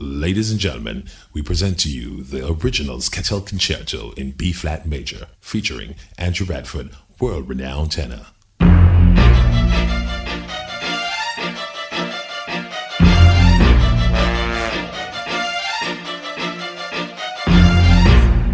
[0.00, 5.26] Ladies and gentlemen, we present to you the original Sketel Concerto in B flat major,
[5.40, 8.26] featuring Andrew Radford, world renowned tenor.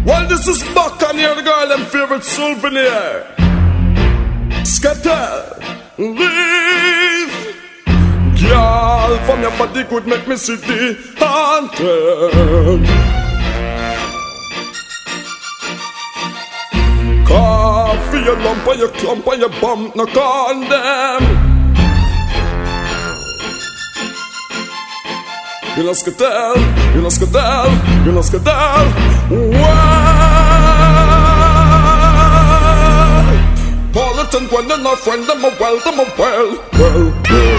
[0.03, 3.27] Well, this is Buck and you're the girl, them favorite souvenir.
[4.65, 5.61] Scatter,
[5.99, 6.94] leave.
[8.47, 12.85] Girl, from your body could make me see the haunted.
[17.27, 21.23] Coffee, your lump and your clump and your bump, no condemn.
[25.77, 26.61] You know skedaddle,
[26.95, 28.91] you know skedaddle, you know skedaddle.
[29.29, 29.75] Well,
[33.91, 37.54] Politan when they're not friend, them a well, them a well, well, well.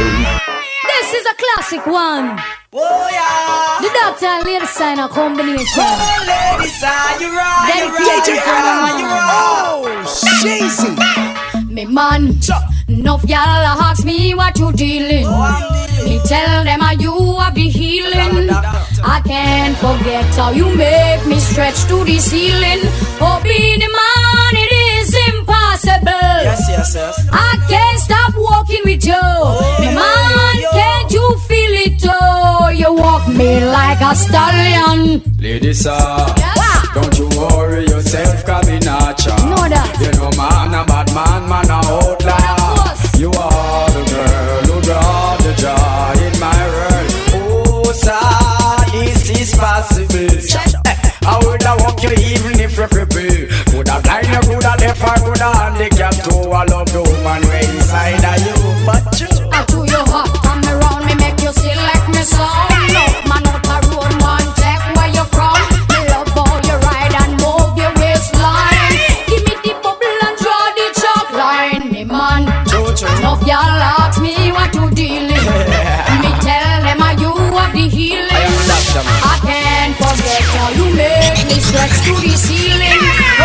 [1.56, 2.38] This is a classic one.
[2.73, 3.80] Oh yeah.
[3.80, 5.66] The doctor and lady sign a combination.
[5.78, 7.72] Oh ladies, are you right?
[7.72, 9.31] Dedicated to Are you right?
[9.33, 11.70] Oh, Shazy.
[11.70, 12.39] Me man,
[12.89, 15.25] enough y'all ask me what you dealing.
[15.27, 18.50] Oh, me tell them how you have the healing.
[18.50, 22.81] I can't forget how you make me stretch to the ceiling.
[23.20, 25.56] Oh, be the man, it is impossible.
[25.91, 27.29] Yes, yes, yes.
[27.33, 29.23] I can't stop walking with you.
[29.81, 32.03] Me man, can't you feel it?
[32.09, 35.23] Oh, you walk me like a stallion.
[35.39, 36.89] Ladies, uh, Yes.
[36.93, 39.37] don't you worry yourself, cause me not cha.
[39.48, 39.95] Know that.
[40.01, 42.95] You know man a bad man, man a outlaw.
[43.17, 47.11] You are the girl who brought the joy in my world.
[47.39, 50.34] Oh, sir, this is possible.
[51.28, 52.87] I woulda walk you even if you
[55.17, 56.50] or coulda handicapped too.
[56.50, 59.28] I love the woman way inside of you, but you.
[59.53, 62.69] I do you hot, come around me, make you see like me song.
[62.92, 65.56] Love man out a road, man, check where you from.
[65.92, 68.94] Me love how you ride and move your waistline.
[69.28, 72.44] Give me the bubble and draw the chalk line, me man.
[72.97, 75.28] Enough y'all ask me what you dealing.
[76.22, 78.33] me tell them how you have the healing.
[78.33, 83.35] I can't forget how you make me stretch to the ceiling.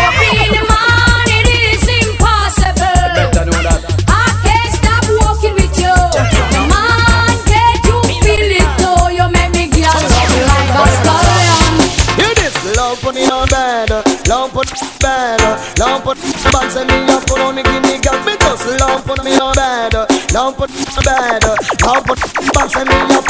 [16.62, 19.52] On box and me up on the guinea got me just love on me your
[19.54, 19.94] bed,
[20.32, 20.68] love on
[21.02, 21.42] bed,
[21.82, 22.16] love on
[22.54, 23.26] box and me up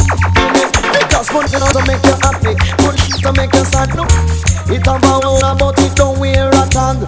[0.93, 2.53] because one thing to make you happy,
[2.85, 3.89] one to make you sad.
[3.97, 4.05] No,
[4.69, 7.01] it about about it don't wear a tag.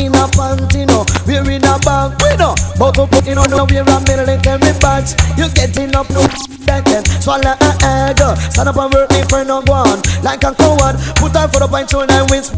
[0.00, 2.54] In a panty, no, we're in a bag, we know.
[2.78, 5.12] But to put in on no, we're a military badge.
[5.36, 6.22] You getting up, no,
[6.66, 8.20] that can swallow a egg.
[8.52, 10.00] Stand up and work me for no one.
[10.22, 12.50] Like a coward, put her for the point to nine wins.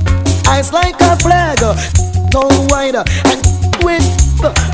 [0.47, 1.59] Eyes like a flag,
[2.37, 3.41] no wider and
[3.83, 4.05] with.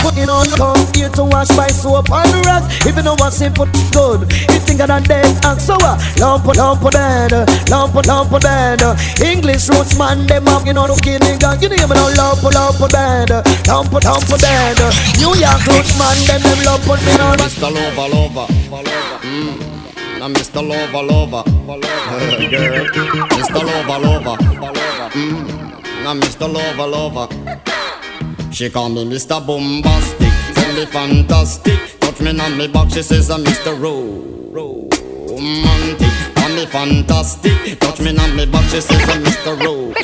[0.02, 2.66] Put it on, come here to wash by soap on the rock.
[2.82, 4.26] If you know what's simple, good.
[4.50, 7.30] You think of that dead act, so uh, lump, lump, dead,
[7.70, 8.82] lump, lump, dead.
[9.22, 11.62] English roots man, them up, you know, no kidding, gang.
[11.62, 13.30] You know, you know, lump, lump, dead,
[13.70, 14.78] lump, lump, dead.
[15.22, 17.38] New York roots man, them, them lump, me on.
[17.38, 17.70] Mr.
[17.70, 18.46] Lover, lover,
[19.22, 19.72] mm.
[20.18, 20.58] Now Mr.
[20.58, 22.84] Lover, lover, Hey, girl.
[23.30, 23.62] Mr.
[23.62, 24.36] Lover, lover,
[25.14, 25.51] mm.
[26.02, 26.52] Now Mr.
[26.52, 27.28] Lover, lover.
[28.52, 29.44] She call me Mr.
[29.46, 32.00] Bombastic, tell me fantastic.
[32.00, 33.72] Touch me on me back, she says I'm Mr.
[33.80, 34.88] Ro-
[35.28, 36.31] Romantic.
[36.52, 39.58] Call me fantastic, touch me on me back, she says I'm Mr.
[39.64, 39.94] Ro.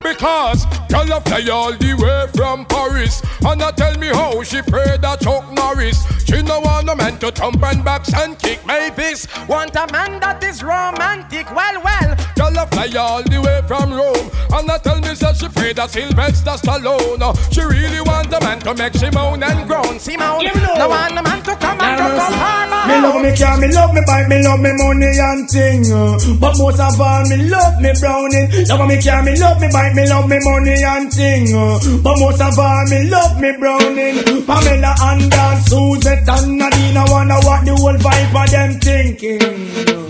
[0.00, 4.62] Because girl a fly all the way from Paris And a tell me how she
[4.62, 5.98] prayed that Chuck Norris.
[6.24, 9.28] She no want a man to thump and box and kick my fist.
[9.48, 12.14] Want a man that is romantic, well well.
[12.38, 15.76] Girl a fly all the way from Rome And a tell me that she prayed
[15.76, 17.22] that Sylvester Stallone.
[17.52, 19.98] She really want a man to make she moan and groan.
[19.98, 20.46] Simone,
[20.78, 22.38] no want a man to come and Now drop mercy.
[22.38, 25.35] up her Me love me car, me love me bike, me love me money and
[25.44, 25.84] thing.
[25.92, 26.16] uh.
[26.40, 28.48] But most of all, me love me browning.
[28.68, 31.52] Love me car, me love me bike, me love me money and thing.
[31.52, 31.76] uh.
[32.00, 34.16] But most of all, me love me browning.
[34.46, 40.06] Pamela and Dan, Suzette and Nadine, I wonder what the whole vibe of them thinking.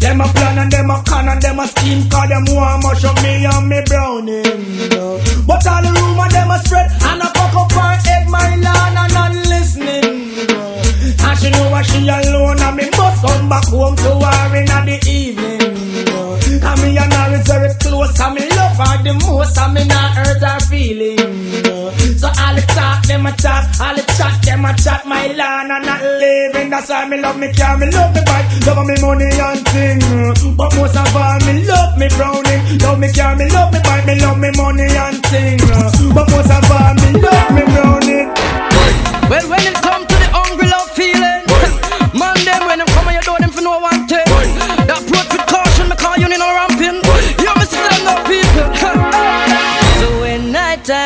[0.00, 3.04] Them a plan and them a con and them a scheme Cause them want much
[3.04, 4.42] of me and me browning
[5.46, 6.88] But all the rumor them a spread
[13.50, 15.58] back home to her in the evening.
[16.62, 19.82] And me and her is very close, and me love her the most, and me
[19.90, 21.18] not hurt her feeling.
[22.14, 25.72] So all the talk, them a talk, all the chat, them a chat, my land
[25.72, 26.70] and not living.
[26.70, 29.98] That's why me love me car, me love me bike, love me money and thing.
[30.54, 34.06] But most of all, me love me browning, love me car, me love me bike,
[34.06, 35.58] me love me money and thing.
[36.14, 38.30] But most of all, me love me browning.
[39.26, 39.80] Well, when it's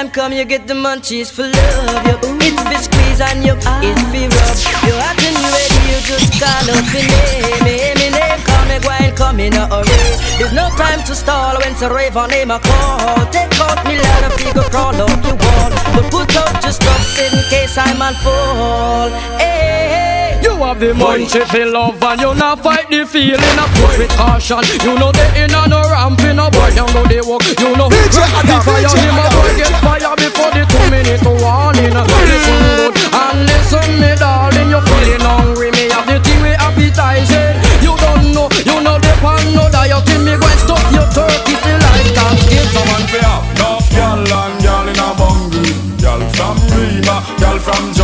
[0.05, 2.07] time come, you get the munchies for love.
[2.07, 4.57] You, it's for squeeze and you, it's for rub.
[4.85, 7.99] You you ready, you just call up your name.
[7.99, 10.01] Me name, call me wine, come in a hurry.
[10.39, 13.27] There's no time to stall when to rave name a call.
[13.31, 15.71] Take out me ladder, figure crawl up your wall.
[15.95, 19.11] But put out your stuff in case I'm on fall.
[19.39, 20.24] Hey.
[20.45, 23.41] You have the munchie for love and you not fight the feeling.
[23.57, 24.61] Approach with caution.
[24.85, 27.41] You know the in and no ramping, no boy down go the walk.
[27.57, 31.97] You know DJ the fire, him a boy get fire before the two minute warning.
[31.97, 34.69] Listen good and listen me darling.
[34.69, 37.57] You feeling hungry, me have the thing we appetizing.
[37.81, 40.05] You don't know, you know the pan no diet.
[40.21, 42.69] Me go and stuff your turkey till like Thanksgiving.
[42.69, 45.65] Someone say ah, enough gal and gal in a bungle
[45.97, 48.04] Gal from Rima, gal from jungle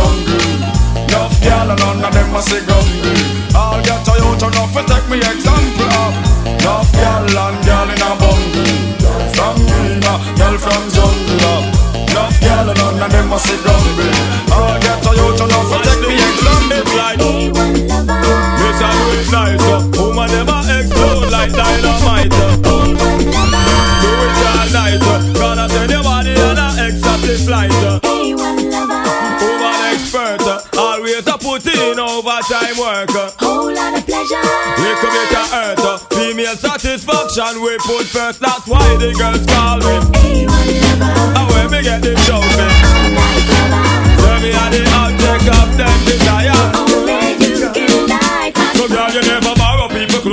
[2.01, 6.13] none of them a say gungle All get Toyota enough to take me example of.
[6.47, 11.63] Enough gal and gal in a bungle Gal from Rima, gal from jungle.
[12.09, 14.20] Enough gal and none of them a say gungle
[32.21, 33.09] overtime work.
[33.41, 34.37] Whole lot of pleasure.
[34.77, 35.97] Little bit of earth uh.
[36.13, 42.01] Female satisfaction we put first That's why the girls call me And when me get
[42.01, 42.75] them jumping
[44.21, 46.71] Tell me how the object of them desire
[48.81, 49.80] so girl, you never borrow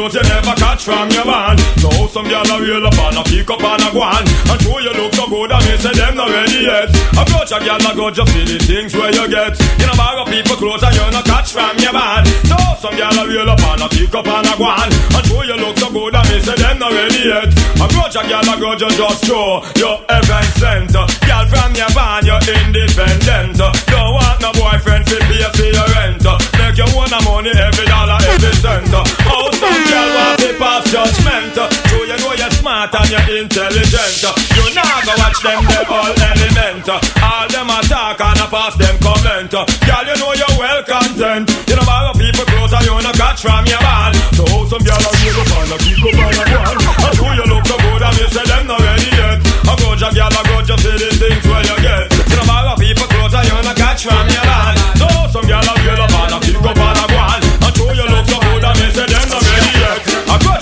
[0.08, 1.58] clothes, you never catch from your man.
[1.78, 4.25] So some girl a reel up and a pick up and a go on.
[4.25, 6.88] And show you look so good and me say them not ready yet.
[7.16, 9.58] Approach a girl a go just see the things where you get.
[9.78, 12.25] You know borrow people clothes and you not catch from your man.
[12.49, 14.88] So some girl a reel up and a pick up and a go on.
[14.88, 17.50] And show you look so good and me say them not ready yet.
[17.76, 20.93] Approach a girl a go just just show your heaven sent.
[20.93, 23.60] Girl from your van, you're independent.
[23.60, 26.57] Don't want no boyfriend to pay for your rent.
[26.79, 28.87] You want the money every dollar, every cent.
[28.95, 31.59] Oh, some girl want to pass judgment.
[31.59, 34.23] So you know you're smart and you're intelligent.
[34.23, 36.87] You now go watch them, they all element.
[37.19, 39.51] All them attack and I pass them comment.
[39.51, 41.51] Girl, you know you're well content.
[41.67, 44.15] You know borrow people close and you know catch from your man.
[44.39, 46.79] So some girl are real up and keep up on a one.
[46.79, 49.43] And do you look so good and you say them not ready yet.
[49.67, 50.95] I go just girl, I go just the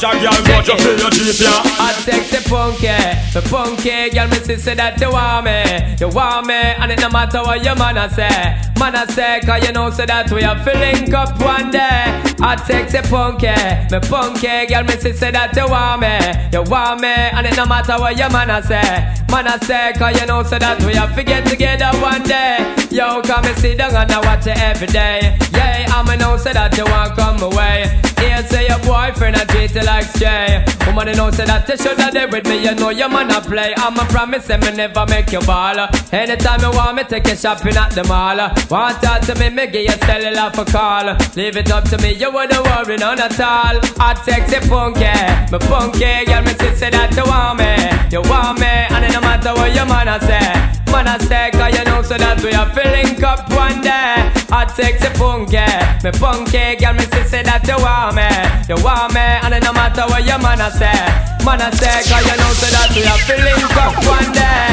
[0.07, 1.83] Just girl, go just see your cheap yeah.
[1.83, 2.95] I sexy punky,
[3.35, 7.11] the punky girl, me say that you want me, you want me, and it no
[7.11, 10.43] matter what your man a say, man a say, cause you know say that we
[10.45, 12.23] are filling up one day.
[12.39, 13.51] I sexy punky,
[13.91, 16.15] me punky girl, me say that you want me,
[16.55, 19.93] you want me, and it no matter what your man a say, man a say,
[19.99, 22.63] cause you know say that we are get together one day.
[22.91, 25.37] Yo, come and sit down and I watch it every day.
[25.53, 27.91] Yeah, I'ma know say that you want come away.
[28.21, 30.65] Here say your boyfriend a treat you like stray.
[30.87, 32.63] Woman, you know say that you shoulda there with me.
[32.63, 33.75] You know your man a play.
[33.77, 35.89] I'ma promise him me never make you ball.
[36.13, 38.39] Anytime you want me, take you shopping at the mall.
[38.71, 41.17] Want to me, me give you cellular for call.
[41.35, 43.81] Leave it up to me, you wouldn't worry none at all.
[43.99, 45.11] Hot sexy funky,
[45.51, 47.73] me funky girl, me say that you want me,
[48.13, 50.53] you want me, and it no matter what your man a say.
[50.93, 54.31] Man a say, cause you know so that we are filling up one day.
[54.49, 55.67] Hot sexy funky,
[56.05, 58.29] me funky girl, me say that you want me,
[58.71, 60.95] you want me, and no matter what your man a say.
[61.45, 64.67] Man a say, cause you know so that we are filling up one day.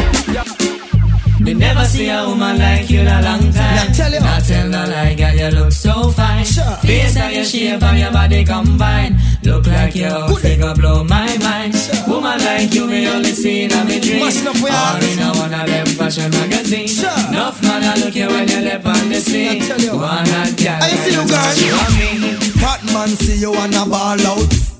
[1.43, 3.75] Me never see a woman like you in a long time.
[3.75, 4.19] Now tell you.
[4.21, 6.45] Not tell no lie, girl, you look so fine.
[6.45, 6.77] Sure.
[6.85, 9.17] Face and your shape and your body combine.
[9.43, 11.73] Look like your figure blow my mind.
[12.07, 14.21] Woman like you, me only see in a me dream.
[14.21, 16.87] We Or in a one of them fashion magazine.
[16.87, 17.09] Sure.
[17.29, 19.59] Enough man, I look you when you left on the scene.
[19.59, 19.97] Now tell you.
[19.97, 21.53] One and girl, I see you, girl.
[21.59, 22.37] You and me.
[22.61, 24.72] Fat man see you wanna ball out.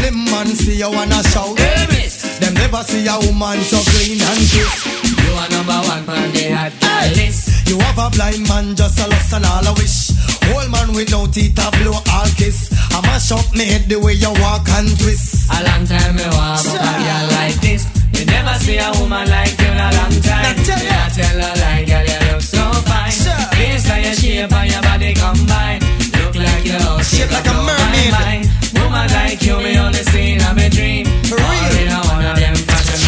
[0.00, 1.58] Slim man see you wanna shout.
[1.60, 2.38] Hey, miss.
[2.40, 4.88] Them never see a woman so clean and crisp.
[5.04, 7.68] You are number one on the hot girl list.
[7.68, 10.16] You have a blind man just a lust and all a wish.
[10.48, 12.72] Whole man with no teeth a blow all kiss.
[12.96, 15.52] I mash up me head the way you walk and twist.
[15.52, 16.80] A long time me want Sure.
[16.80, 17.84] a girl like this.
[18.16, 20.48] You never see a woman like you in a long time.
[20.48, 20.80] Now tell.
[20.80, 23.12] I tell her like, girl, you look so fine.
[23.12, 23.44] Sure.
[23.52, 25.80] Face and your shape and your body combine.
[26.16, 27.89] Look like you Shape like a mermaid.
[29.00, 31.06] Woman like you, me only see in a dream.
[31.06, 31.40] Real.
[31.80, 33.00] in a one of them fashion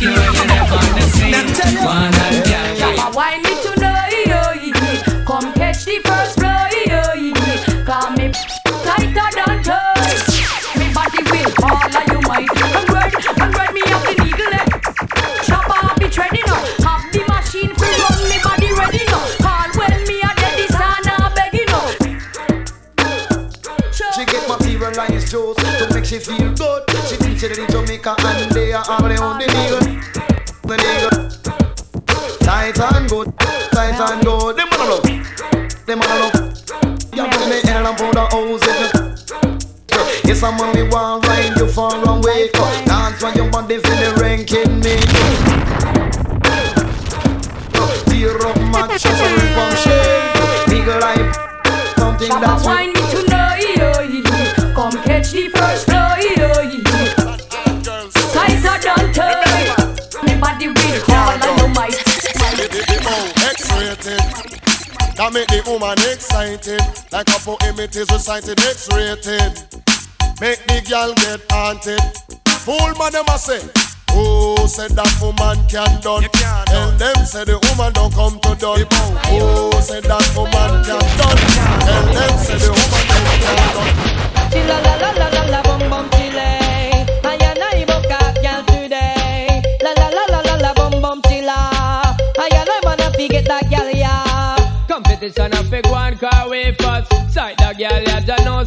[0.00, 0.37] you
[25.28, 26.82] juice to make she feel good.
[27.06, 29.80] She thinks she in Jamaica and they are all the only nigga.
[30.62, 31.10] The nigga.
[32.40, 33.36] Tight and good,
[33.70, 34.56] tight and good.
[34.56, 35.02] Them wanna love,
[35.84, 36.34] them wanna love.
[37.12, 38.88] You put me hair and put the house in
[40.24, 42.48] Yes, I'm on me one ride you far away.
[42.86, 44.96] Dance when your body feel the ranking me.
[48.08, 50.70] Tear up matches and rip on shade.
[50.70, 51.36] Big life,
[51.98, 52.97] something that's
[65.18, 66.78] That make the woman excited,
[67.10, 69.50] like a poem it is recited X-rated.
[70.38, 71.98] Make the girl get haunted.
[72.62, 73.58] Fool man them a say,
[74.14, 76.22] Oh, said that woman can done.
[76.70, 78.86] Tell them say the woman don't come to done.
[79.34, 81.38] Oh, said that woman can done.
[81.82, 83.74] Tell them say the woman don't can
[86.14, 86.17] done.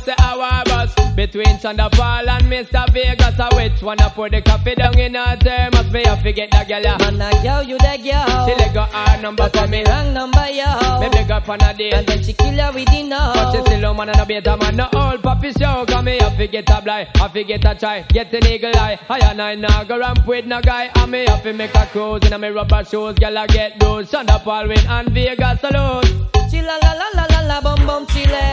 [0.07, 1.15] Ya just know say our bus.
[1.15, 2.89] Between Thunderfall and Mr.
[2.93, 5.91] Vegas, a which one a put the coffee down in her thermos?
[5.91, 6.97] Me a forget the girl ya.
[6.97, 8.47] Man a girl, you the girl.
[8.47, 9.83] She let go her number but for me.
[9.83, 10.99] wrong number yo.
[10.99, 11.91] Me big up on a day.
[11.91, 13.31] And then she kill her with the no.
[13.33, 15.85] But she still a man and a beta man, no old puppy show.
[15.85, 18.99] Cause me a forget a blind, I forget a try, get an eagle eye.
[19.09, 20.89] I and I nah go ramp with no guy.
[20.95, 23.15] And me have to make a cruise in a me rubber shoes.
[23.15, 24.09] Girl I get those.
[24.11, 26.40] Thunderfall win and Vegas alone.
[26.51, 28.43] Chilla la la la la la bum bum chile.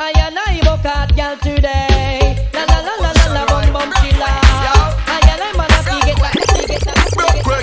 [0.00, 2.34] I and I book out girl today.
[2.52, 2.99] La la la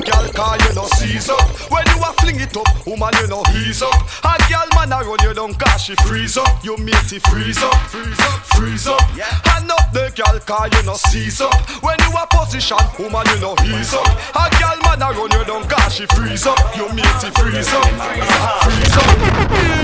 [0.07, 1.43] girl, call you no seize up.
[1.69, 3.93] When you a fling it up, woman you no ease up.
[4.23, 6.63] A girl man a run you down cause she freeze up.
[6.63, 9.01] You matey freeze up, freeze up, freeze up.
[9.47, 11.53] Hand up the girl, call you no seize up.
[11.83, 14.07] When you a position, woman you no ease up.
[14.35, 16.59] A girl man a run you down cause she freeze up.
[16.75, 17.91] You matey freeze up,
[18.63, 19.11] freeze up.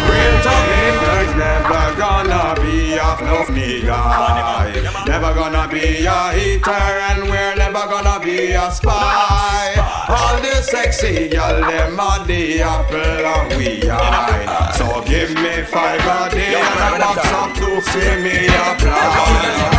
[0.07, 4.71] Real talking, there's never gonna be a fluff me guy.
[5.07, 9.75] Never gonna be a hater, and we're never gonna be a spy.
[10.13, 14.71] All the sexy girl, them are the apple and we eye.
[14.77, 19.73] So give me five a day and a box of two, see me apply.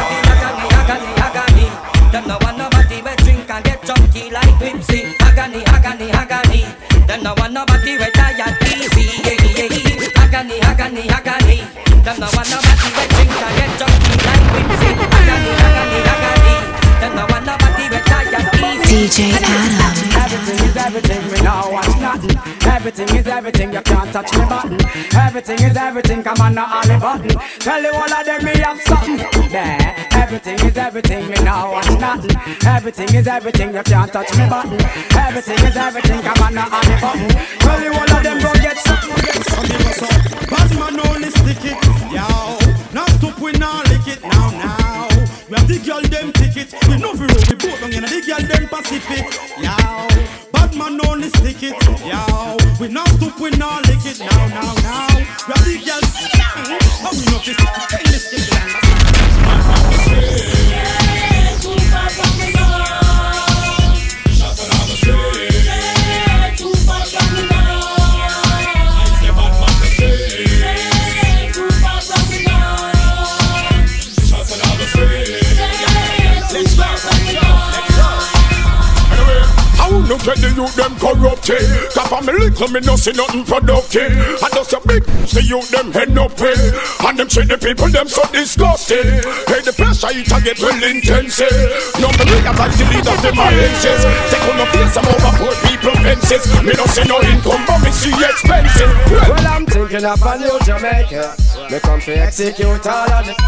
[2.12, 5.02] Them no want nobody we drink and get junky like Whipsy.
[5.20, 6.62] Agony, agony, agony.
[7.08, 9.02] Them no want nobody we tired easy.
[9.26, 10.22] Yeah, yeah, yeah.
[10.22, 11.58] Agony, agony, agony.
[12.06, 14.90] Them no want nobody we drink and get junky like Whipsy.
[15.18, 16.56] Agony, agony, agony.
[17.02, 18.94] Them no want nobody we tired easy.
[19.10, 19.83] DJ Adam.
[20.84, 22.36] Everything we now watch nothing.
[22.68, 24.78] Everything is everything, you can't touch me button.
[25.16, 27.30] Everything is everything, come on now, all the button.
[27.58, 29.16] Tell you all of them, me have something.
[29.48, 30.08] There.
[30.12, 32.36] Everything is everything, me now watch nothing.
[32.66, 34.78] Everything is everything, you can't touch me button.
[35.16, 37.28] Everything is everything, come on now, all the button.
[37.64, 39.14] Tell you all of them, go get something.
[40.50, 41.80] Bad man only stick it,
[42.12, 42.28] yo.
[42.92, 45.08] Now stop we now lick it now now.
[45.48, 46.74] We have the girl them ticket.
[46.88, 49.24] We know we roll we boat down in the girl them Pacific,
[49.58, 50.53] yo.
[50.76, 52.56] Man only stick it, yo.
[52.80, 55.08] We now stop we now lick it now now now.
[55.46, 56.00] Have the girl,
[57.00, 57.58] how we know this?
[57.94, 58.48] In this kid,
[62.54, 63.03] How
[80.08, 81.62] no get the youth them corrupted?
[81.62, 81.88] Eh?
[81.92, 84.12] Top of me little me no see nothing productive.
[84.12, 86.60] And just a big the youth them head up with.
[87.04, 89.24] And them treat the people them so disgusted.
[89.48, 91.50] Hey the pressure it a get well intensive.
[91.50, 92.00] Eh?
[92.00, 94.02] No me realize the lead of them alliances.
[94.28, 96.44] Take on the place of over poor people fences.
[96.62, 98.90] Me no see no income but me see expenses.
[99.10, 101.36] Well, I'm thinking of a new Jamaica.
[101.70, 103.38] Me come to execute all of it.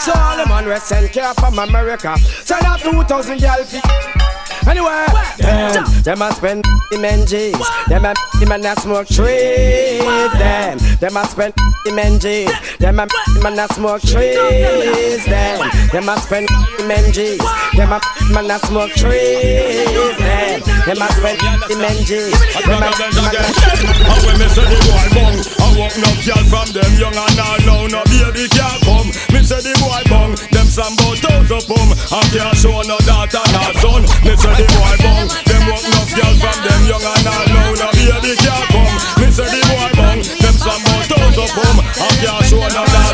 [0.00, 2.16] So all the man we send care from America.
[2.44, 4.27] Send out 2,000 girl fi.
[4.66, 5.06] Anyway,
[5.38, 7.54] them, them a spend the men G's.
[7.88, 8.14] Them a
[8.46, 10.02] man that smoke trees.
[10.38, 12.50] Them, them a spend the men G's.
[12.78, 13.06] Them a
[13.42, 15.24] man that smoke trees.
[15.24, 17.38] Them, them a spend the men G's.
[17.76, 18.00] Them a
[18.32, 19.86] man that smoke trees.
[20.18, 21.38] Them, them a spend
[21.68, 22.32] the men G's.
[22.64, 26.10] Them a the man that And when me say the boy bung, I walk no
[26.24, 29.08] girl from them young and all now no baby can't come.
[29.32, 33.44] Me say the boy bung, them some bout thousand pum, and can't show no daughter
[33.52, 34.02] nor son.
[34.24, 37.72] Me say the boy bung, them walk no girl from them young and all now.
[37.74, 38.96] No baby can't come.
[39.20, 43.07] Me say the boy bung, them some bout thousand pum, and can't show no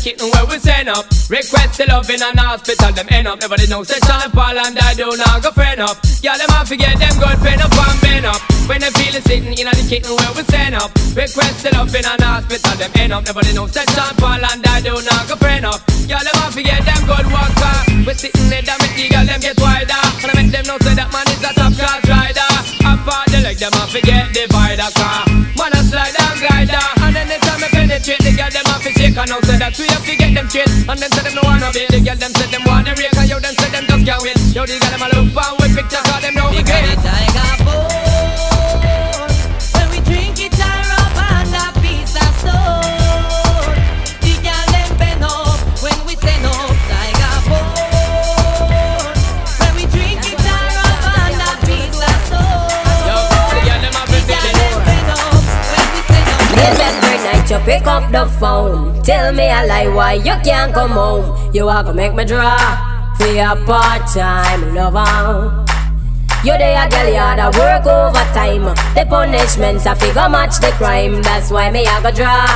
[0.00, 1.04] kitchen where we send up.
[1.28, 3.38] Request the love in an hospital, them end up.
[3.40, 6.00] Nobody knows say Sean Paul and I do not go friend up.
[6.24, 8.40] Yeah, them have to get them good pen up and bend up.
[8.66, 10.90] When they feel it sitting in the kitchen where we send up.
[11.12, 13.28] Request the love in an hospital, them end up.
[13.28, 15.84] Nobody knows say Sean Paul and I do not go friend up.
[16.08, 17.76] Yeah, them have to get them good worker.
[18.08, 20.00] We sitting there, damn it, the girl them get wider.
[20.24, 22.50] And I make them know say that man is a top class rider.
[22.88, 25.29] Apart the leg, them have to get divider car.
[29.26, 29.28] Have to shake.
[29.28, 30.68] And now say that we have to get them straight.
[30.88, 31.86] And then say them no wanna be.
[31.90, 33.16] The girl them say them wanna rake.
[33.16, 34.38] And yo them say them just can't wait.
[34.54, 36.96] Yo the girl them a look and with picture, cause them know we great.
[37.00, 37.52] Tiger
[39.76, 43.76] When we drink it and rub and a piece of stone.
[44.24, 49.12] The girl them bend up when we send up Tiger Bone.
[49.60, 52.72] When we drink it and rub and a piece of stone.
[53.04, 53.16] Yo,
[53.52, 56.48] the girl them have to The girl them bend up when we send up.
[56.56, 58.89] Baby, every night you pick up the phone.
[59.04, 61.52] Tell me a lie why you can't come home.
[61.54, 62.56] You are gonna make me draw
[63.16, 65.64] for your part-time lover.
[66.44, 68.64] You dey a girl, you da work overtime.
[68.94, 71.22] The punishment a figure match the crime.
[71.22, 72.46] That's why me a go draw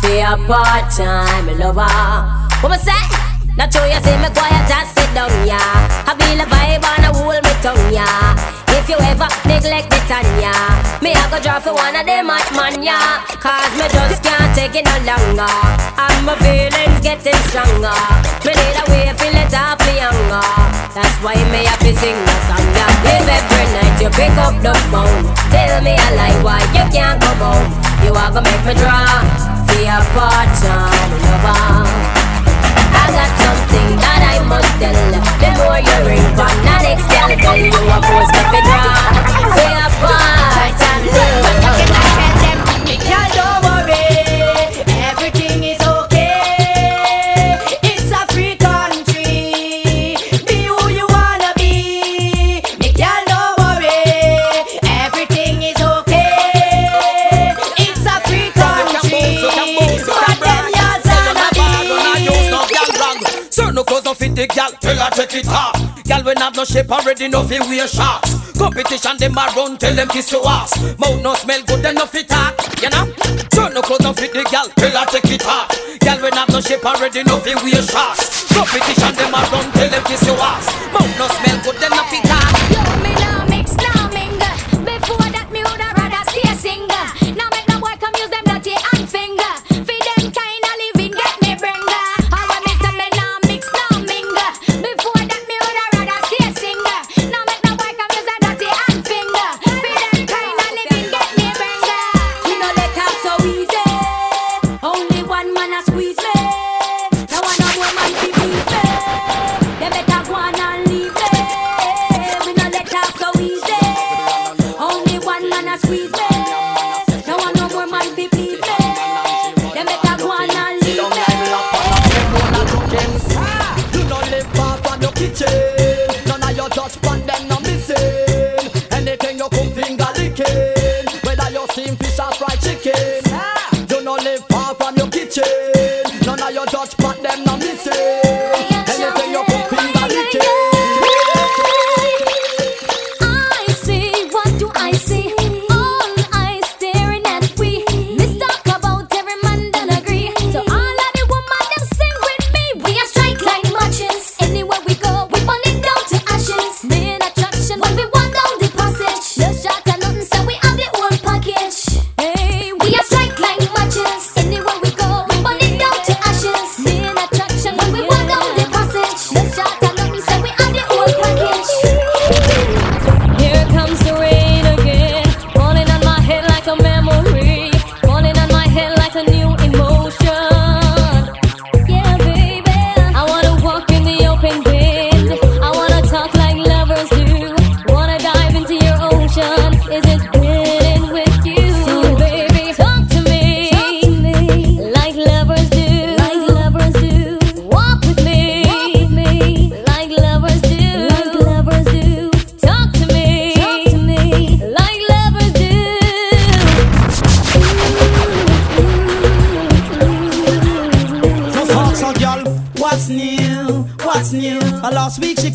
[0.00, 1.88] for your part-time lover.
[2.60, 3.33] What me say?
[3.56, 6.10] Not true, you see me quiet, just sit down, yeah.
[6.10, 8.34] I feel a vibe and a hold me tongue, yeah.
[8.74, 10.50] If you ever neglect the Tanya,
[10.98, 13.22] me I go draw for one of them hot man, yeah.
[13.38, 15.54] Cause me just can't take it no longer.
[15.94, 17.94] And my feelings getting stronger.
[18.42, 20.50] Me need a way to let off me younger.
[20.90, 23.22] That's why me have to sing a song, yeah.
[23.22, 27.38] Every night you pick up the phone, tell me a lie why you can't come
[27.38, 27.70] home.
[28.02, 29.22] You are gonna make me draw
[29.62, 32.23] for your part-time lover.
[33.04, 34.96] I got something that I must tell
[35.44, 36.24] The more you ring
[36.88, 38.96] next girl Tell you a force me fi draw
[39.52, 42.43] For your part and love
[65.34, 65.74] take it off.
[66.24, 68.52] When have no shape already, no fi wear shorts.
[68.56, 70.72] Competition them a run, tell them kiss your ass.
[70.98, 72.54] Mouth no smell good, then no fit talk.
[72.80, 73.12] You know?
[73.52, 75.68] Certain no clothes no fit the gal, tell her take it off.
[76.00, 78.48] Gal we have no shape already, no fi wear shorts.
[78.54, 80.64] Competition them a run, tell them kiss your ass.
[80.94, 81.53] Mouth no smell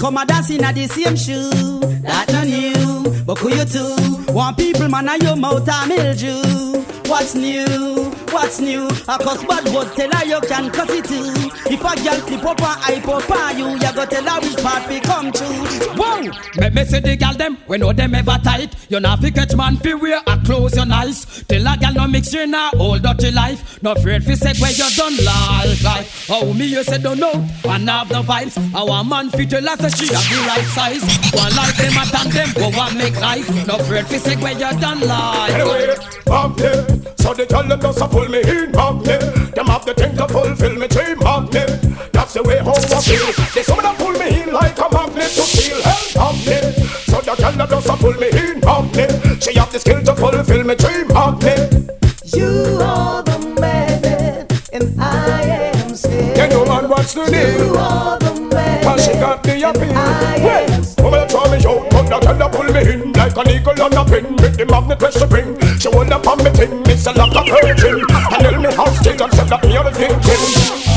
[0.10, 1.80] come a dancing at the same shoe.
[2.02, 4.34] That no new, but who you too?
[4.34, 6.82] One people man a your mouth a mildew.
[7.08, 8.09] What's new?
[8.40, 8.88] What's new.
[9.08, 11.28] I cause bad word tell her you can cut it too.
[11.74, 14.58] If a girl flip up and hype up on you, you go tell her which
[14.64, 15.64] part we come true.
[16.00, 16.22] Whoa!
[16.60, 18.76] Me, me see the gal them, we know them ever tight.
[18.90, 21.44] You not fi catch man fi wear a clothes you nice.
[21.44, 23.82] Tell a gal no mix you in a old dirty life.
[23.84, 26.08] No afraid fi say where you done like like.
[26.30, 27.34] Oh me you say don't know
[27.66, 28.56] and have the vibes.
[28.74, 31.04] Our man fi tell us that she have the right size.
[31.36, 33.50] One like them a than them go and make life.
[33.68, 35.52] No afraid fi say where you done like.
[35.52, 37.20] Anyway, magnet.
[37.20, 39.56] So the girl them just a pull me in magnet.
[39.56, 41.82] Them have the thing to fulfill me dream magnet.
[42.14, 43.26] That's the way how I feel.
[43.54, 46.76] They some of them pull me in like a magnet to feel hell magnet.
[47.10, 49.44] So the girl just a pull me in magnet.
[49.44, 51.90] She have the skill to fulfill me dream magnet.
[52.26, 56.38] You are the man, and I am scared.
[56.38, 57.66] You know man, what's the deal?
[57.66, 59.94] You are the man, Cause she got the appeal.
[60.46, 60.70] Well,
[61.02, 64.06] woman throw me out, but the girl pull me in like an eagle on a
[64.06, 64.36] pin.
[64.38, 66.82] With the magnet where she bring, she hold up on me thing.
[66.86, 68.02] It's a lot of virgin.
[68.10, 70.89] And tell me how still and said that me the thinking.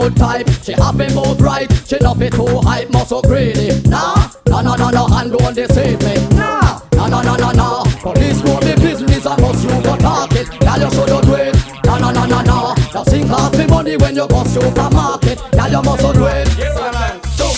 [0.00, 0.48] Good type.
[0.64, 1.68] She have a move right.
[1.86, 3.80] She love it too hype, must so greedy.
[3.88, 6.14] Nah, no, no, no, no, and don't deceive me.
[6.36, 7.84] Nah, no, no, no, no, no.
[8.00, 10.48] Police know me business, I must you for talk it.
[10.60, 11.56] Girl, you should do it.
[11.84, 12.74] No, no, no, no, no.
[12.94, 15.38] Now sing off me money when you go supermarket.
[15.52, 16.48] Girl, you must do it.
[17.36, 17.48] So,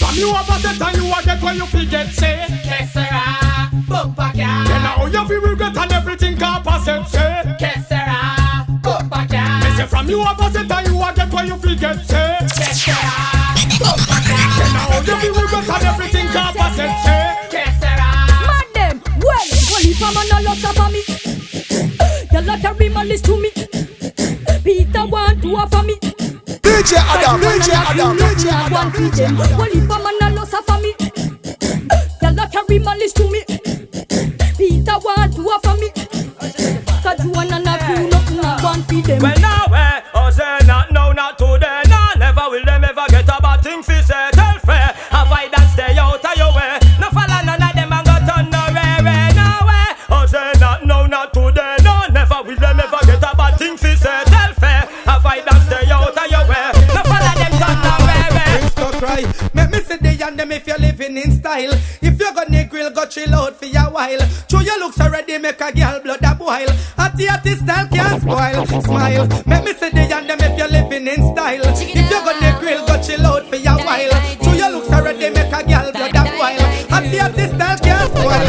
[0.00, 2.46] from you up a set and you a get what you forget say.
[2.62, 4.64] Que sera, bumpa car.
[4.68, 7.56] Then now you feel regret and everything can't pass it say.
[7.58, 9.60] Que sera, bumpa car.
[9.60, 10.39] Me say from you up
[11.90, 11.98] Then
[14.72, 17.66] now you feel regret and everything can't pass it say.
[18.46, 21.02] Mad them, well, well if I'm on a lot of me.
[22.30, 23.50] You lot carry my to me.
[24.62, 25.94] Peter want to offer me.
[26.62, 29.58] DJ Adam, DJ Adam, DJ Adam, DJ Adam.
[29.58, 30.94] Well if I'm on a lot of me.
[32.22, 33.42] You lot carry my list to me.
[34.56, 35.90] Peter want to offer me.
[37.02, 39.22] Cause you wanna not do nothing, I want feed them.
[39.22, 39.66] Well, now,
[64.00, 64.24] while.
[64.48, 66.70] Show your looks already, make a girl blood a boil.
[66.96, 68.66] Hattie hattie style can't spoil.
[68.80, 69.26] Smile.
[69.46, 71.66] Make me see the and them if you're living in style.
[71.76, 74.16] If you're gonna grill, go chill out for a while.
[74.42, 76.64] Show your looks already, make a girl blood a boil.
[76.92, 78.46] Hattie hattie style can't spoil.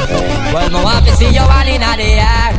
[0.56, 2.54] Well, me want to see you all in the air.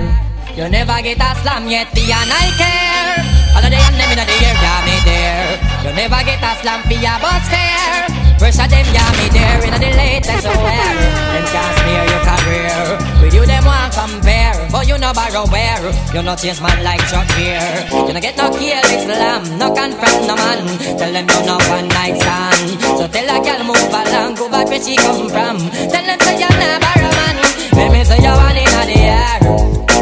[0.57, 3.31] You never get a slam yet, the and I care.
[3.52, 5.48] The and them in the air, yeah me there.
[5.84, 8.04] You never get a slam for your bus fare.
[8.40, 10.92] First of them, yeah me there in the latest wear.
[11.32, 12.80] Them can't smear your career.
[13.22, 14.56] With you, them want compare.
[14.72, 15.84] But you no borrow where.
[16.12, 17.62] You no chase man like Chuck Beer.
[17.92, 20.66] You no get no kill Islam, no confront no man.
[20.98, 22.80] Tell them you no one night stand.
[22.98, 25.56] So tell a girl move along, go back where she come from.
[25.88, 27.36] Tell them say you not borrow man.
[27.72, 29.38] Let me say you one in the air.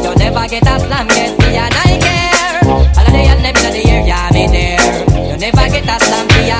[0.00, 2.09] You never get a slam, get me and I
[3.42, 5.10] them in the yeah me there.
[5.30, 5.96] You never get a
[6.30, 6.58] me a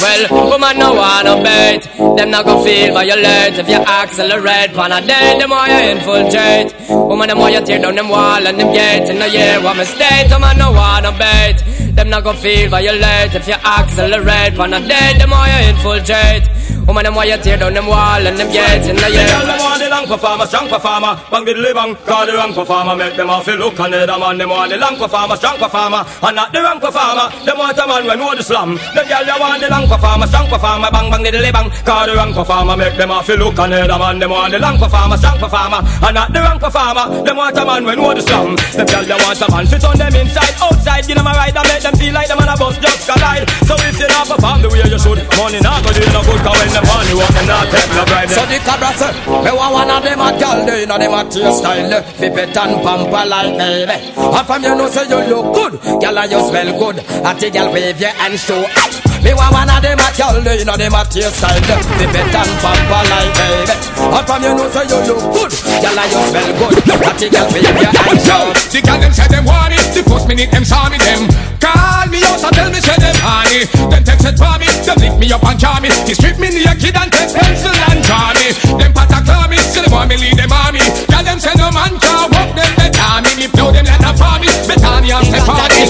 [0.00, 1.82] Well, woman no wanna bait
[2.16, 6.72] Them not go feel violate If you accelerate Pan a day, the more you infiltrate.
[6.88, 9.08] Woman, the more you tear down them wall and them gate.
[9.10, 11.62] In the year, what mistake Woman no wanna bait
[11.98, 16.46] Them not go feel violate If you accelerate Pan a day, the more you infiltrate
[16.86, 19.44] Woman, the more you tear down them wall and them gate In the year girl,
[19.44, 21.12] them want the long performer, strong performer.
[21.30, 22.94] Bang diddly bang, call the wrong performer.
[22.94, 24.38] Make them off look and the man.
[24.38, 27.26] Them want the long performer, strong performer, and not the wrong performer.
[27.44, 28.76] Them want a man when know the slam.
[28.94, 30.88] The girl they want the long performer, strong performer.
[30.92, 32.76] Bang bang diddly bang, call the wrong performer.
[32.76, 34.18] Make them off look and the man.
[34.18, 37.04] Them want the long performer, strong performer, and not the wrong performer.
[37.24, 38.56] Them want a man when know the slam.
[38.76, 41.04] The girl they want a man fit on them inside, outside.
[41.08, 43.48] Give them a ride and make them feel like them on a bus just collide.
[43.64, 46.40] So if you not perform the way you should, money not go do no good.
[46.44, 48.28] Cause when them on you want them not take no bribe.
[48.28, 51.20] So the cabra say, me want one of them a girl, they know them a
[51.24, 53.88] taste style, fi pet and pamper like me.
[53.88, 56.96] And from you know say you look good, girl and you smell good.
[57.00, 59.07] And the girl wave your hand show out.
[59.28, 61.60] Me want one of them at y'all, you know them at your Them
[62.00, 63.76] The better and bumper like baby.
[64.08, 65.52] Out from you know so you look good,
[65.84, 66.76] y'all you smell good.
[66.96, 68.48] What you got feel your eyes show.
[68.72, 71.28] The girl them say them want it, the first minute them saw me them.
[71.60, 73.68] Call me out and tell me say them honey.
[73.92, 75.92] Them text it for me, them lift me up and charm me.
[76.08, 78.56] They strip me near kid and take pencil and charm me.
[78.80, 80.80] Them pat a claw me, so they want me lead them army.
[81.04, 83.36] Girl them say no man can walk them the army.
[83.36, 85.84] Me blow them like a farmy, better me and step on me.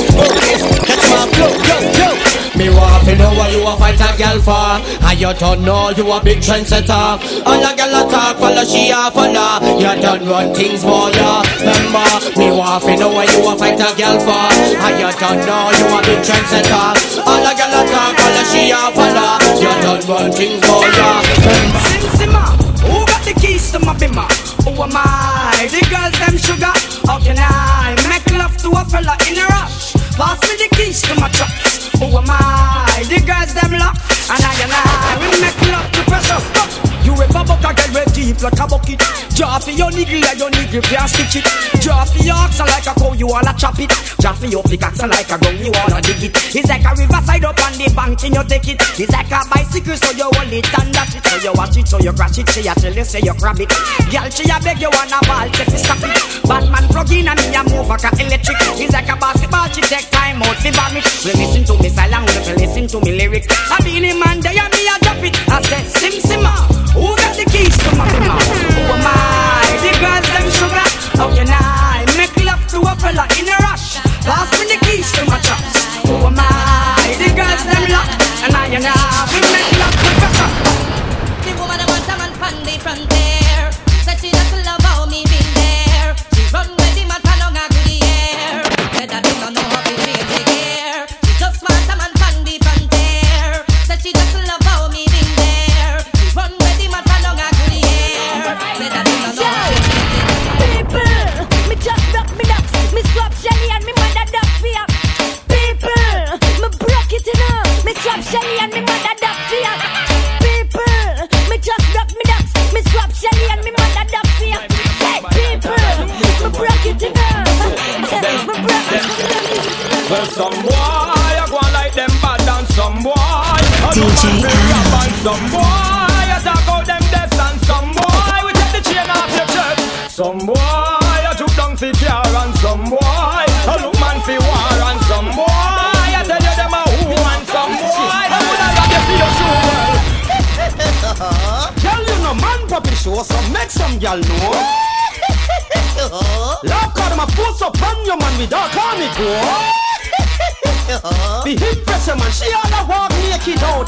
[0.91, 2.11] Catch my flow, yo, yo.
[2.59, 4.69] Me want in the what you a fight a girl for.
[5.05, 7.19] And you don't know you a big trendsetter.
[7.45, 9.61] All a girl a talk, follow she a follow.
[9.79, 11.43] You done run things for ya.
[11.61, 14.49] Remember, me want to know what you a fight a girl for.
[14.85, 16.89] And you don't know you a big trendsetter.
[17.27, 19.37] All a girl a talk, follow she a follow.
[19.59, 21.23] You done run things for ya.
[21.45, 22.69] Remember.
[22.89, 24.29] Who got the keys to my bimmer?
[24.65, 25.69] Who am I?
[25.71, 26.73] The girls them sugar.
[27.07, 29.98] How can I make love to a fella in a rush?
[30.19, 31.49] Pass me the keys to my truck.
[32.03, 33.07] Who am I?
[33.07, 33.95] The girls them lock.
[34.27, 36.43] And I and I we make love to pressure.
[37.07, 38.99] You ever buck a girl with deep like a bucket?
[39.39, 41.47] Draw for your niggle like your niggle can't stitch it.
[41.81, 43.95] Draw for your ox like a cow you wanna chop it.
[44.19, 46.35] Draw for your pickaxe like a gun you wanna dig it.
[46.51, 48.83] It's like a riverside up on the bank and you take it.
[48.99, 51.25] It's like a bicycle so you hold it and dash it.
[51.25, 52.49] So you watch it so you crash it.
[52.51, 53.71] Say I tell you say you grab it.
[54.11, 56.13] Girl she a beg you wanna ball take it stop it.
[56.45, 58.59] Batman plug in and me a move like a electric.
[58.77, 61.05] It's like a basketball she take time out fi vomit.
[61.25, 63.47] We listen to me silent, we listen to me lyrics.
[63.71, 65.37] I be the man there and me a drop it.
[65.49, 66.55] I said sim simma.
[66.95, 67.18] Who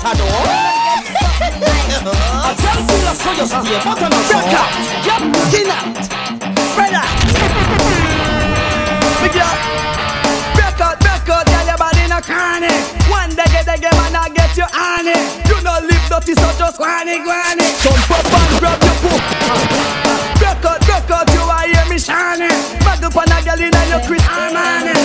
[0.03, 0.17] not
[4.31, 4.71] Break out,
[6.73, 7.09] spread out.
[9.21, 9.37] Big
[10.57, 12.01] break out, girl, your body.
[13.11, 13.69] One day, get
[14.17, 15.21] I get you on it.
[15.49, 17.69] You live dirty, so just granny, granny.
[17.83, 19.21] Jump up and grab your poop.
[20.41, 22.49] Break out, break out, you are hear me shining.
[22.81, 25.00] Bag up on a girl in a your Chris Armani.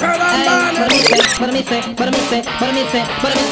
[0.00, 2.84] You're and But me say, but me say, me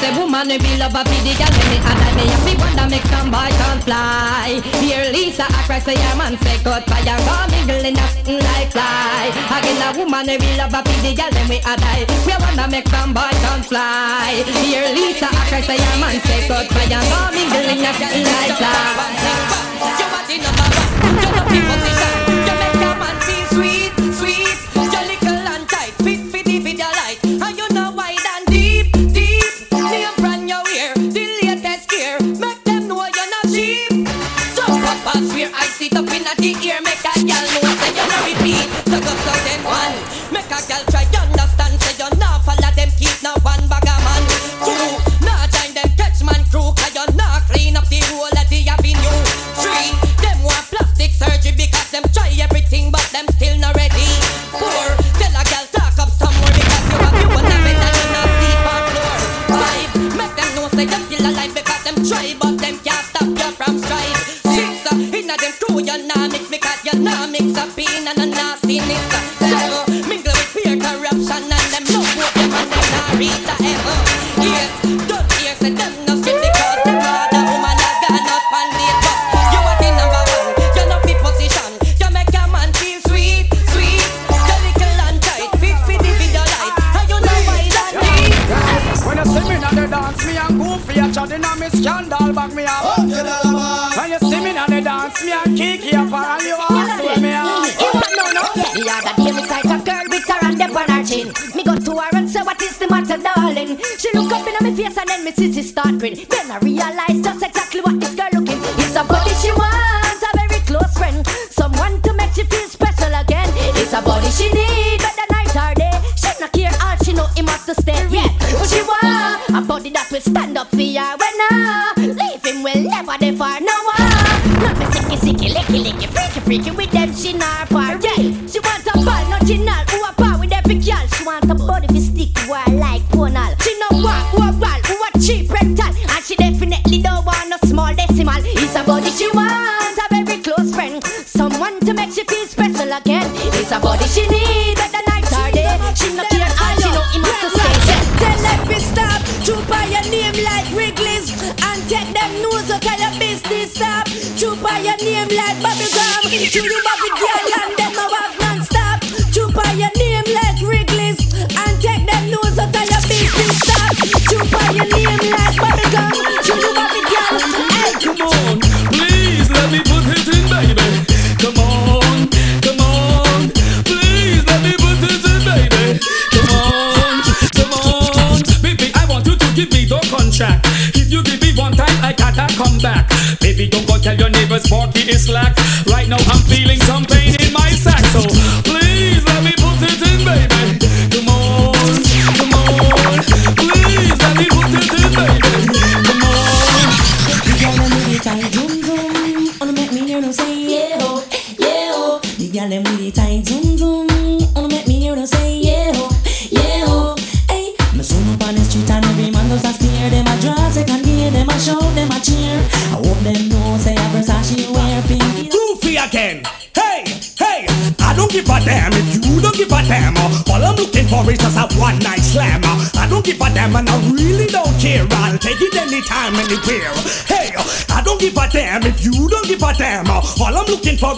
[0.01, 0.49] me woman
[0.81, 3.53] love a pity girl when me and I me have me wonder make some boy
[3.53, 4.57] can fly.
[4.81, 9.29] Here Lisa I cry say your man say cut fire, go mingling up like fly.
[9.29, 12.09] Again a woman we love a pity girl when we a die.
[12.25, 14.41] We wanna make some boy can fly.
[14.65, 19.29] Here Lisa I cry say your man say cut fire, go mingling up like fly.
[21.53, 21.98] You are the one.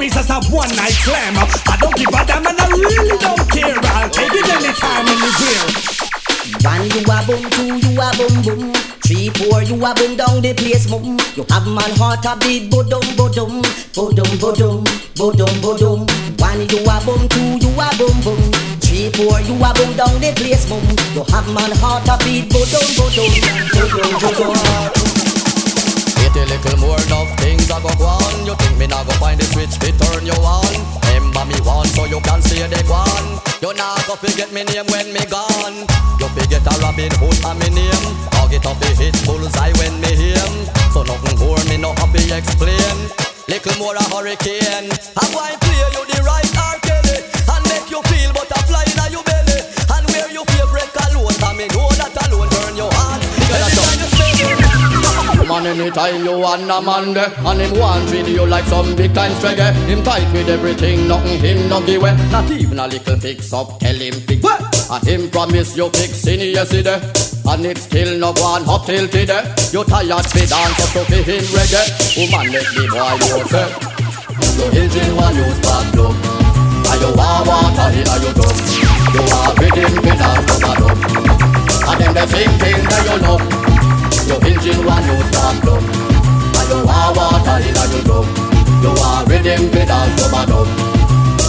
[0.02, 1.36] Is just a one night slam.
[1.36, 3.76] I don't give a damn and I really don't care.
[3.76, 5.66] I'll take it anytime, anywhere.
[6.64, 8.72] One you a boom, two you a boom boom,
[9.04, 11.18] three four you a boom down the place boom.
[11.36, 14.84] You have man heart a beat bodum bodum, bodum bodum,
[15.16, 16.00] bodum bodum.
[16.40, 18.40] One you a boom, two you a boom boom,
[18.80, 20.84] three four you a boom down the place boom.
[21.14, 23.30] You have man heart a beat bodum bodum,
[23.74, 25.19] bodum bodum.
[26.30, 28.46] Wait a little more, enough things I go on.
[28.46, 30.62] You think me not go find the switch fi turn you on?
[31.10, 33.42] Remember me one so you can see the one.
[33.58, 35.90] You not go forget me name when me gone.
[36.22, 38.06] You forget a Robin Hood and me name.
[38.30, 40.70] Target up the hit bullseye when me him.
[40.94, 43.10] So nothing more me no happy explain.
[43.50, 44.86] Little more a hurricane.
[45.18, 46.78] I go and play you the right R.
[46.78, 49.66] Kelly and make you feel butterfly in your belly.
[49.98, 52.89] And wear your favorite cologne, 'cause me know that alone turn your
[55.66, 59.32] Anytime you want a man there And him want treat you like some big time
[59.44, 63.52] reggae Him tight with everything, nothing him no give away Not even a little fix
[63.52, 64.44] up, tell him fix
[64.90, 66.98] And him promise you fix in yesterday
[67.44, 69.44] And it still no go on up till today.
[69.70, 71.84] You tired fi dance up to fi him reggae.
[72.16, 73.68] Woman let the boy know say
[74.56, 76.16] Your engine one you spark plug
[76.88, 78.56] And you want water in a your cup
[79.12, 80.98] You want rhythm fi dance to the dub
[81.84, 83.59] And them the same thing that you love
[84.30, 88.26] your engine one you start up And you want water in a your drum
[88.82, 90.68] You want rhythm with all your man up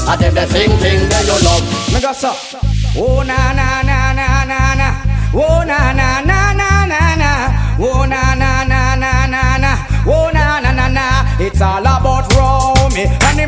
[0.10, 2.34] And them the sing thing that you love Me go so.
[2.98, 4.90] Oh na na na na na na.
[5.34, 7.32] Oh na na na na na na.
[7.80, 9.72] Oh na na na na na na.
[10.06, 11.06] Oh na na na na.
[11.40, 13.48] It's all about Romy and the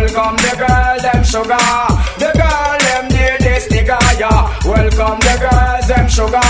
[0.00, 1.60] Welcome the girl, them sugar.
[2.16, 4.48] The girl, them ladies, nigga, yeah.
[4.64, 6.40] Welcome the girls, them sugar.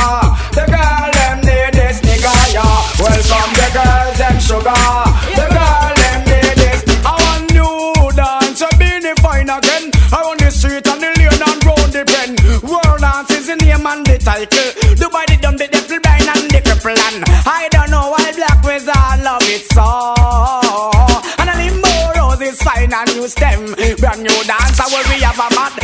[0.55, 2.62] The girl, them ladies, nigga, yeah.
[3.03, 4.86] Welcome the girls, them sugar.
[5.34, 6.80] The girl, them ladies.
[7.03, 9.90] I want new dance, a beanie fine again.
[10.14, 12.38] Around the street and the lane and round the pen.
[12.62, 14.70] World dance is the name and the title.
[14.94, 18.62] Dubai the dumb, the devil blind and the cripple and I don't know why black
[18.62, 20.09] wizard love it so.
[23.35, 23.97] Fine and new stem.
[23.99, 25.80] Brand new dance, I will we have a mat.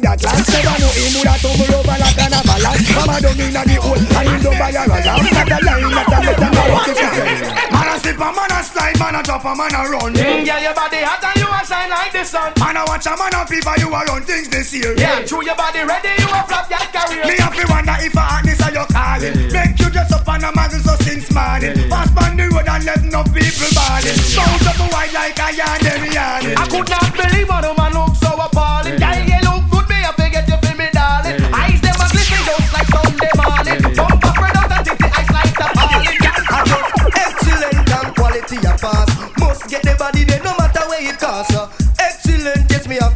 [0.00, 0.48] Did a glance.
[0.48, 2.88] Never know him would have tumble over like an avalanche.
[2.94, 5.26] Mama down in the hole, and him don't buy a alarm.
[5.26, 7.06] Not a line, not a letter, not a fifty
[7.74, 10.14] Man a slip, a man a slide, man a drop, a man a run.
[10.14, 12.52] Girl, your body hot and you a shine like the sun.
[12.58, 14.94] Man a watch a man a people, you a run things this year.
[14.94, 17.24] Yeah, true, your body ready, you a flop your career.
[17.26, 19.34] Me have to wonder if a hotness are you calling.
[19.50, 21.74] Make you dress up on a magazine so since morning.
[21.90, 24.18] Pass on the road and let no people balling.
[24.36, 26.56] Bounce up a white like a yarn, them yarning.
[26.56, 28.98] I could not believe what a man look so appalling.
[28.98, 29.47] Girl, you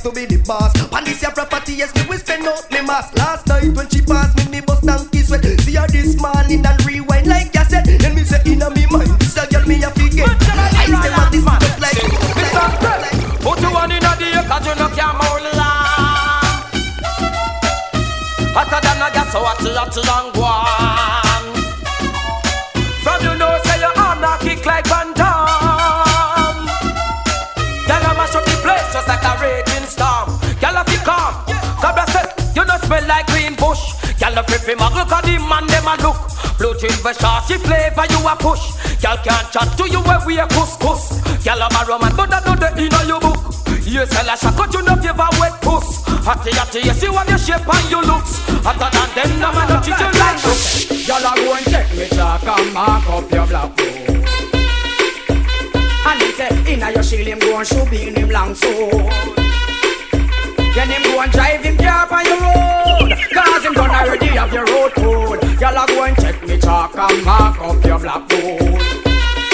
[0.02, 0.74] to be the boss.
[0.92, 3.14] On this your property, yes me will spend out me mass.
[3.14, 5.44] Last night when she passed me, me bust down kiss sweat.
[5.62, 7.86] See her this morning and rewind like you said.
[7.86, 10.26] Then me say inna me mind, this a girl me a forget.
[10.74, 12.02] Eyes them a this just like.
[13.42, 15.86] Put you one in a day, cause you know can't mold long.
[18.54, 20.61] Hotter than a gas, so hot, hot, long one.
[32.92, 33.96] Smell like green bush.
[34.20, 36.20] Girl, if you muggle, cause the man, them a look.
[36.58, 38.76] Blue chin for saucy flavor, you a push.
[39.00, 41.16] Girl can't chat to you where we a couscous.
[41.44, 43.40] Girl, I'm a roman, but I know the inner your book.
[43.84, 46.04] Yes, hell, I shall cut you no give a wet puss.
[46.24, 48.38] Hatty, hatty, you see what your shape and your looks.
[48.62, 51.08] Hotter than them, no man, treat you like this.
[51.08, 53.88] Y'all a go and take me chalk and mark up your black book.
[56.04, 59.41] And him say, inna your shield him go and shoot him long sword.
[60.74, 63.12] Then him go and drive him car on your road.
[63.32, 65.42] Cause him done already have your road code.
[65.60, 68.60] Y'all a go and take me chalk and mark up your black book.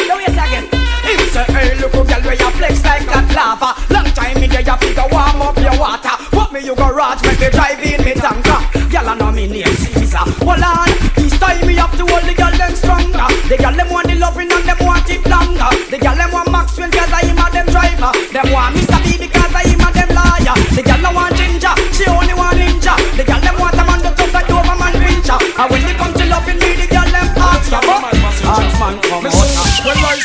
[0.06, 0.70] Now wait again.
[0.70, 3.74] Him say, hey, look who girl where you flex like that lava.
[3.92, 6.14] Long time in there you figure warm up your water.
[6.36, 8.62] What me you go raj make me drive in me tanker.
[9.08, 10.22] I know me name Caesar.
[10.44, 13.26] Hold on, this time me have to hold the girl them stronger.
[13.48, 15.70] The girl them want the loving and them want it longer.
[15.88, 18.12] The girl them want Maxwell cause I him a them driver.
[18.30, 19.02] Them want Mr.
[19.02, 19.37] B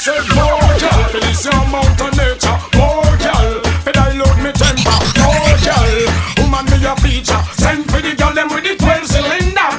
[0.04, 2.58] said more girl, your amount of nature.
[2.76, 5.00] More girl, fit I load me temper.
[5.24, 5.96] More girl,
[6.44, 7.40] woman me a feature.
[7.56, 9.72] Send for the girl them with the 12 cylinder.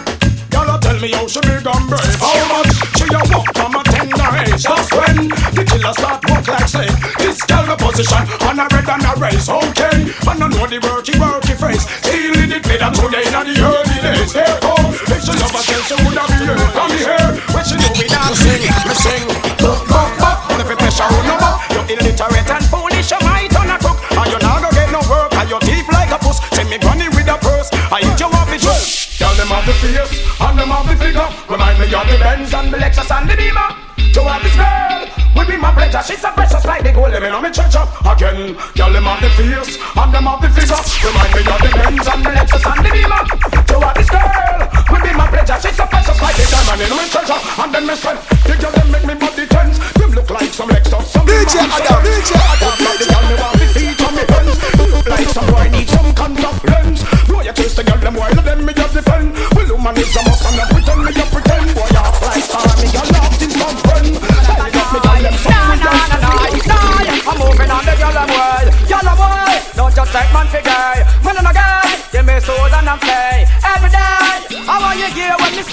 [0.49, 2.16] Girl tell me how she big and brave.
[2.25, 4.64] How much she a walk from a tender age.
[4.64, 6.97] Just when the killer start walk like slave.
[7.20, 9.45] This girl the position on a red and a race.
[9.45, 9.64] Okay,
[39.37, 40.54] face and them have the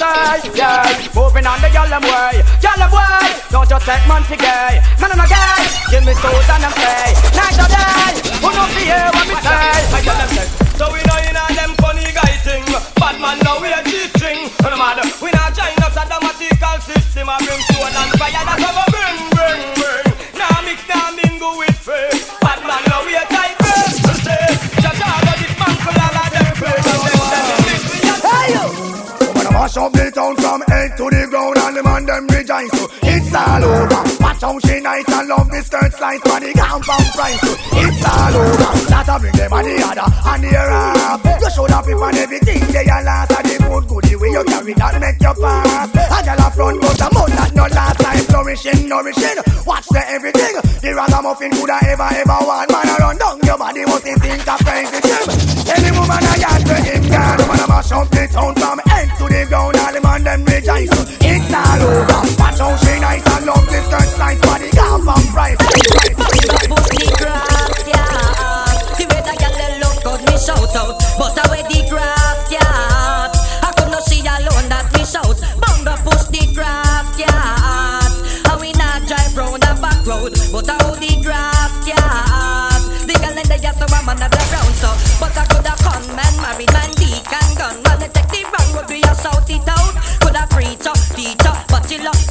[0.01, 1.13] what yeah.
[1.13, 3.25] Moving on the yellow boy, yellow boy.
[3.53, 5.61] Don't just take man for gay, man and a guy.
[5.93, 8.13] Give me soul and I'm play night or day.
[8.41, 9.71] Who don't hear what me say?
[9.93, 12.65] I tell them so we know you know them funny guy thing.
[12.97, 14.49] Bad man now we a G-string.
[14.65, 17.29] No matter, we not join us a dramatical system.
[17.29, 19.61] I bring stone and fire that's how we bring, bring,
[29.73, 32.71] down from head to the ground and the man them rejoice.
[32.75, 34.03] So it's all over.
[34.19, 37.39] Watch how she nice and love the skirt slice for the compound price.
[37.39, 38.71] So it's all over.
[38.91, 41.23] That I bring them on the other and the up.
[41.23, 43.55] You should have on everything they are last and the
[43.87, 45.87] good the way you carry that make you pass.
[45.87, 49.39] A girl a front but a mouth that no last time flourishing, nourishing.
[49.63, 50.53] Watch the everything.
[50.83, 54.59] The ragamuffin could have ever ever want man around down your body must think of
[54.67, 54.99] crazy.
[55.71, 58.90] Any woman I got to him, God, woman I mash up the town from
[59.31, 59.77] the ground.
[59.77, 60.89] All the man them rejoice.
[61.21, 62.30] It's all over.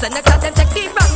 [0.09, 1.10] Cat, them take the wrong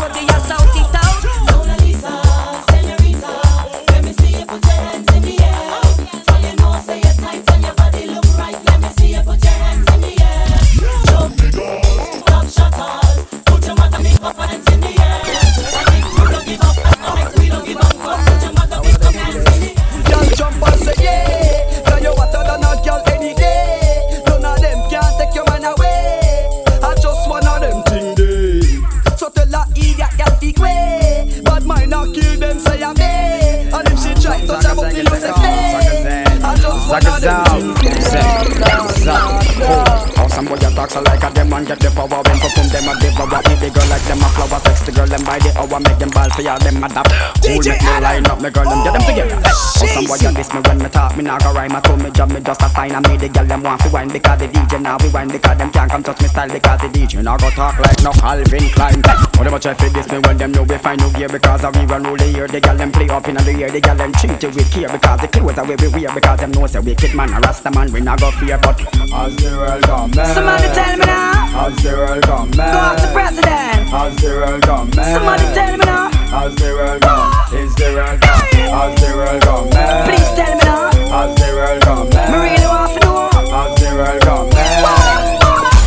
[43.64, 46.10] the girl like them a flower Sex the girl them by the hour Make them
[46.12, 47.08] ball for y'all them a dap
[47.40, 49.40] Cool make me line up me girl them get them together.
[49.40, 52.10] How some boy diss me when me talk Me nah go rhyme I told me
[52.12, 54.48] job me just a sign I made the girl them want to wine Because the
[54.52, 57.36] DJ now we wine Because them can't come touch me style Because the DJ now
[57.40, 59.00] go talk like no Calvin Klein.
[59.00, 61.64] How them a try fi diss me when them know we find no gear Because
[61.64, 63.80] I we run rule the year The girl them play up in the year The
[63.80, 66.52] girl them treat you with care Because the clothes are way we wear Because them
[66.52, 69.82] know say wicked man a rasta man We nah go fear but as the world
[69.84, 71.64] come man Somebody tell me now.
[71.64, 73.53] As the world come man Go out to president.
[73.55, 76.11] As the world come man Somebody tell me now.
[76.34, 78.42] As the world come Is the world come
[78.82, 80.88] As the world come man Please tell me now.
[81.22, 83.30] As the world come man Me really want to know.
[83.30, 84.84] As the world come man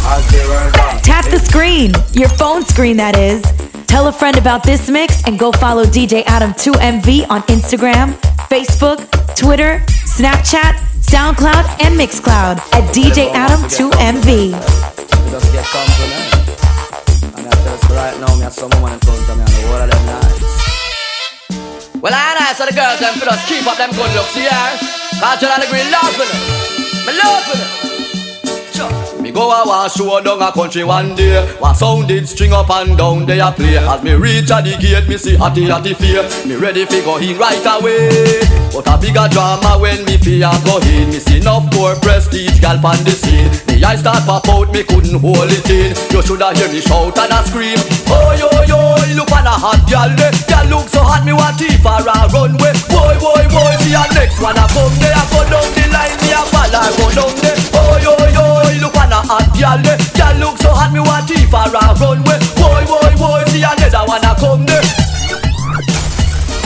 [0.07, 3.41] As the world come Tap the screen, your phone screen that is.
[3.87, 8.13] Tell a friend about this mix and go follow DJ Adam2MV on Instagram,
[8.49, 8.99] Facebook,
[9.35, 14.53] Twitter, Snapchat, SoundCloud, and Mixcloud at DJ Adam2MV.
[17.97, 20.05] Right now Me have some woman in front of me And the whole of them
[20.05, 20.37] nice
[21.97, 24.77] Well, I know, so the girls them for us keep up them good looks, yeah.
[25.19, 26.41] Cause you on the green love with it.
[27.07, 27.96] Me love with it.
[29.27, 31.43] Me go a wash show down a country one day.
[31.59, 33.75] What sound it string up and down they a play.
[33.75, 36.23] As me reach at the gate me see hatty hatty fear.
[36.47, 38.39] Me ready fi go in right away.
[38.71, 41.11] But a bigger drama when me fear go in.
[41.11, 43.51] Me see enough poor prestige gal on the scene.
[43.67, 45.91] The eyes start pop out me couldn't hold it in.
[46.07, 47.83] You shoulda hear me shout and a scream.
[48.07, 48.79] Oh yo yo
[49.11, 50.31] look on a hot gal there.
[50.47, 52.71] Gal look so hot me want keep her a runway.
[52.87, 55.19] Boy boy boy see a next one a come there.
[55.35, 57.59] Go down the line me a fall her go down there.
[57.75, 58.26] Oh yo
[58.87, 60.15] look on a hot gal there eh?
[60.15, 62.55] Gal look so hot me want keep her a runway eh?
[62.55, 64.79] Boy boy boy see another one a come eh?
[64.79, 64.87] there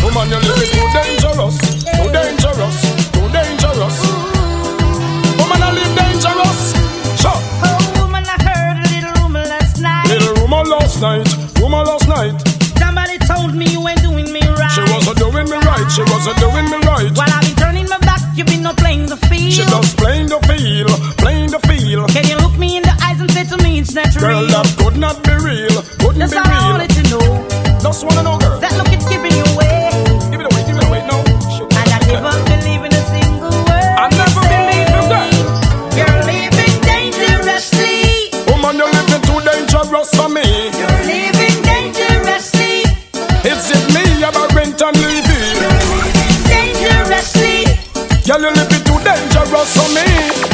[0.01, 2.77] Woman, you're living too dangerous, too dangerous,
[3.13, 3.97] too dangerous.
[5.37, 6.73] Woman, I live dangerous.
[7.21, 7.37] Sure.
[7.61, 10.09] Oh, woman, I heard a little rumor last night.
[10.09, 11.29] Little rumor last night,
[11.61, 12.33] rumor last night.
[12.81, 14.73] Somebody told me you ain't doing me right.
[14.73, 17.13] She wasn't doing me right, she wasn't doing me right.
[17.13, 19.53] While I've been turning my back, you've been no playing the field.
[19.53, 20.89] She just playing the feel,
[22.07, 22.21] feel.
[22.21, 24.47] Can you look me in the eyes and say to me it's not Girl, real?
[24.49, 26.71] that could not be real, couldn't That's be all I real.
[26.77, 27.25] wanted to know.
[27.81, 28.59] Just wanna know, girl.
[28.59, 29.89] That look it's giving you away.
[30.31, 31.17] Give it away, give it away, no.
[31.21, 33.95] And I never believe in a single word.
[33.97, 35.29] I never believe in that.
[35.97, 38.29] You're living dangerously.
[38.49, 40.45] Woman, you're living too dangerous for me.
[40.77, 42.85] You're living dangerously.
[43.45, 45.41] Is it me, Aberrant and Levy?
[46.45, 47.65] Dangerously.
[48.25, 50.50] Girl, you're living too dangerous for me.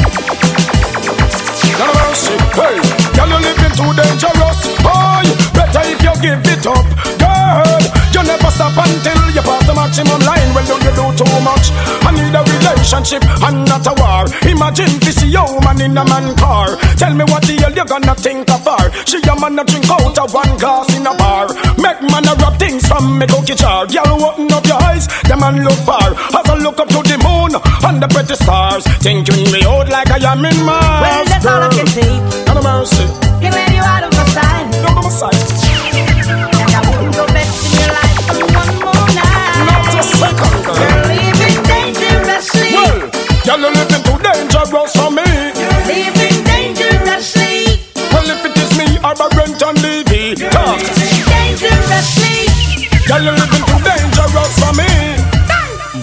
[4.18, 4.58] Dangerous.
[4.82, 5.22] Oh,
[5.54, 6.86] better if you give it up,
[7.22, 7.82] girl.
[8.10, 10.50] You never stop until you pass the maximum line.
[10.54, 11.70] Well, don't you do too much?
[12.02, 14.26] I need a relationship and not a war.
[14.42, 16.74] Imagine this woman in a man car.
[16.98, 18.90] Tell me what the hell you gonna think of her?
[19.06, 21.46] She a man a drink out of one glass in a bar.
[21.78, 23.86] Make man a rub things from me cookie jar.
[23.86, 26.10] Girl, open up your eyes, the man look far.
[26.34, 27.54] As I look up to the moon
[27.86, 31.06] and the pretty stars, thinking me out like I am in Mars.
[31.06, 32.10] Well, that's all I can say.
[32.50, 33.27] Have mercy.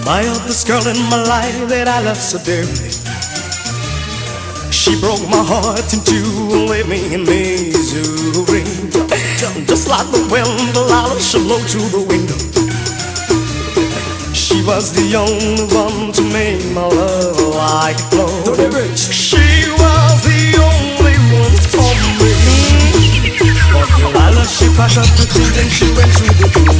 [0.06, 2.94] My oldest girl in my life that I love so dearly.
[4.70, 6.22] She broke my heart in two
[6.54, 8.62] and left me in misery.
[9.66, 10.46] Just like the wind,
[10.78, 12.38] the loud she blow through the window.
[14.32, 18.94] She was the only one to make my love like a flow.
[18.94, 19.65] She
[24.48, 26.74] she packed up her things and she went through the door.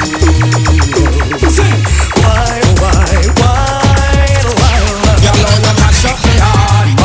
[1.51, 1.83] Sing.
[2.23, 3.83] Why, why, why,
[4.43, 5.17] Delilah?
[5.23, 6.96] Girl, oh, you mash up me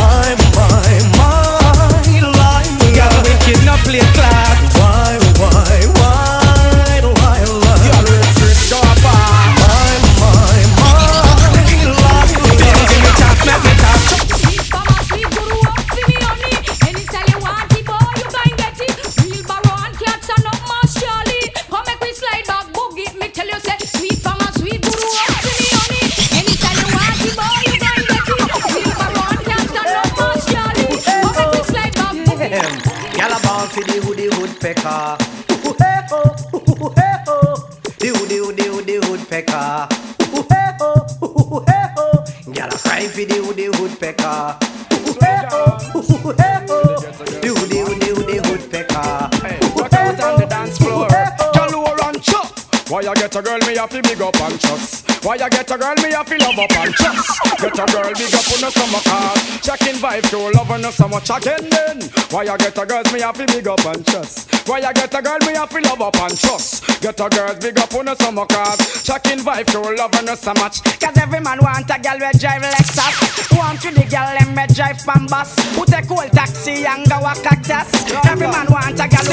[53.82, 54.81] have to big up and trust?
[55.24, 57.30] Why you get a girl me have to love up and trust?
[57.62, 59.30] Get a girl big up on the summer car.
[59.30, 59.60] Ah.
[59.62, 62.02] Checking vibe love no so much again then.
[62.32, 64.50] Why you get a girl me have to big up and trust?
[64.68, 67.02] Why you get a girl me have to love up and trust?
[67.02, 68.66] Get a girl big up on the summer car.
[68.66, 69.02] Ah.
[69.04, 70.82] Checking vibe to love no so much.
[70.98, 74.66] Cause every man want a girl we drive Lexus Want to the girl them we
[74.74, 77.90] drive Pambas Who take old taxi and go a cactus
[78.26, 79.26] Every man want a girl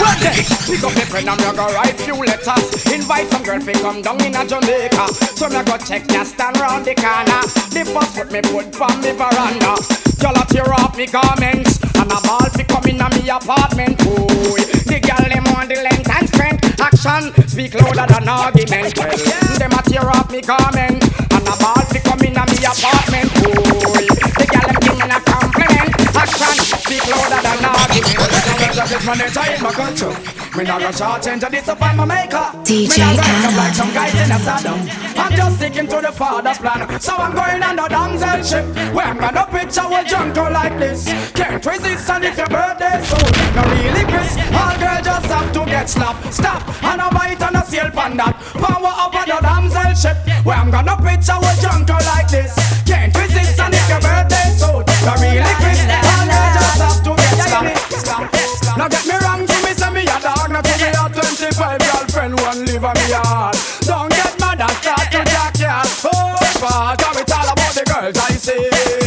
[0.00, 2.92] Well then, pick up the and me go write few letters.
[2.92, 5.03] Invite some girl fi come down in a Jamaica.
[5.12, 7.42] So me go check ya stand round the corner.
[7.70, 9.76] The first foot me put from me veranda.
[10.24, 13.98] A tear off me garments and a ball fi come in me apartment.
[13.98, 14.56] Boy,
[14.88, 16.80] the girl them want the length and strength.
[16.80, 18.96] Action speak louder than argument.
[18.96, 19.12] Well,
[19.58, 23.28] them a tear off me garment and a ball fi come in me apartment.
[23.36, 24.08] Boy,
[24.40, 25.92] the girl them give me a compliment.
[26.16, 28.53] Action speak louder than argument.
[28.94, 30.14] This manager in my country.
[30.56, 32.46] Me not go short into disappoint my maker.
[32.62, 33.56] DJ me not Adam.
[33.58, 34.78] like some guys in a saddle.
[35.18, 37.00] I'm just sticking to the father's plan.
[37.00, 38.94] So I'm going on the damsel ship.
[38.94, 41.10] Where I'm gonna picture with jungle like this.
[41.34, 43.30] Can't resist and if your birthday soon.
[43.58, 44.30] No really Chris.
[44.54, 46.32] All girl just have to get slapped.
[46.32, 48.38] Stop and a bite and a sail pan that.
[48.62, 50.22] Power up on the damsel ship.
[50.46, 52.54] Where I'm gonna picture with jungle like this.
[52.86, 54.86] Can't resist and if your birthday soon.
[55.02, 55.82] No really Chris.
[55.82, 57.23] All girl just have to
[57.54, 60.50] Now get me wrong, give me some me a dog.
[60.50, 63.56] Now give me a 25 girlfriend, one live on me yard.
[63.82, 65.82] Don't get mad and start to jack ya.
[66.04, 69.03] Oh, but it all about the girls I see.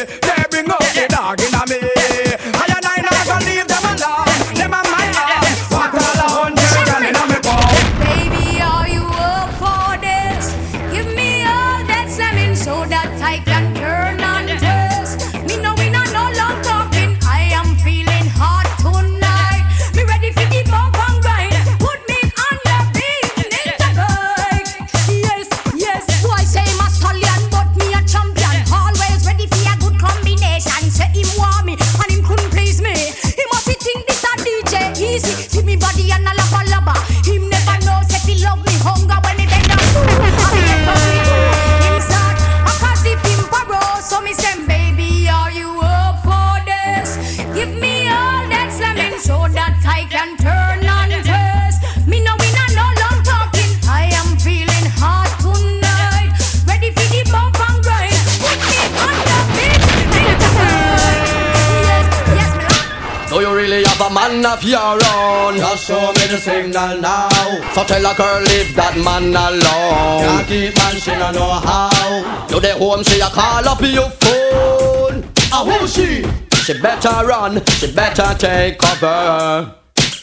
[64.42, 65.58] Man of your own?
[65.58, 67.30] Just show me the signal now.
[67.74, 70.22] So tell a girl leave that man alone.
[70.22, 72.48] Can't keep man, she no know how.
[72.50, 75.24] You the home, she a call up your phone.
[75.52, 76.26] Ah, who she?
[76.64, 79.78] She better run, she better take cover.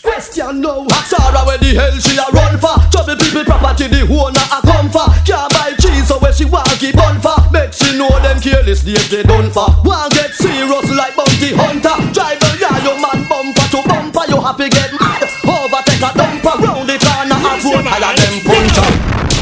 [0.05, 4.47] Question no Sarah where the hell she a run for Trouble people property the owner
[4.53, 7.97] a come for Can't buy cheese so where she want keep on for Make she
[7.97, 12.51] know them careless days they done for Want get serious like bounty hunter Drive a
[12.61, 16.97] yeah, your man bumper to bumper You happy get mad Overtake a dumper Round the
[16.97, 18.89] corner and road higher them puncher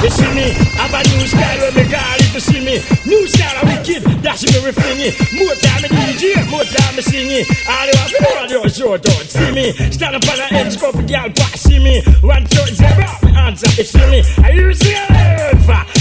[0.03, 0.47] You see me,
[0.79, 4.03] I have a new style when me call you see me New style of wicked,
[4.25, 7.45] that's me refrain More time me DJ, more time me sing it.
[7.69, 9.27] All you have to know your short out.
[9.29, 11.61] See me, stand up on the edge, couple girl pass.
[11.61, 13.69] See me, one zebra, me answer.
[13.77, 15.33] You see me, are you see her?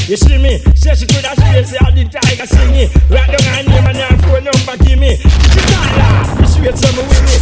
[0.08, 2.92] You see me, say she could have space, all the tiger sing it.
[3.10, 5.16] Right down her name and her phone number, give me.
[5.18, 7.41] She can't laugh, me sweet some with me.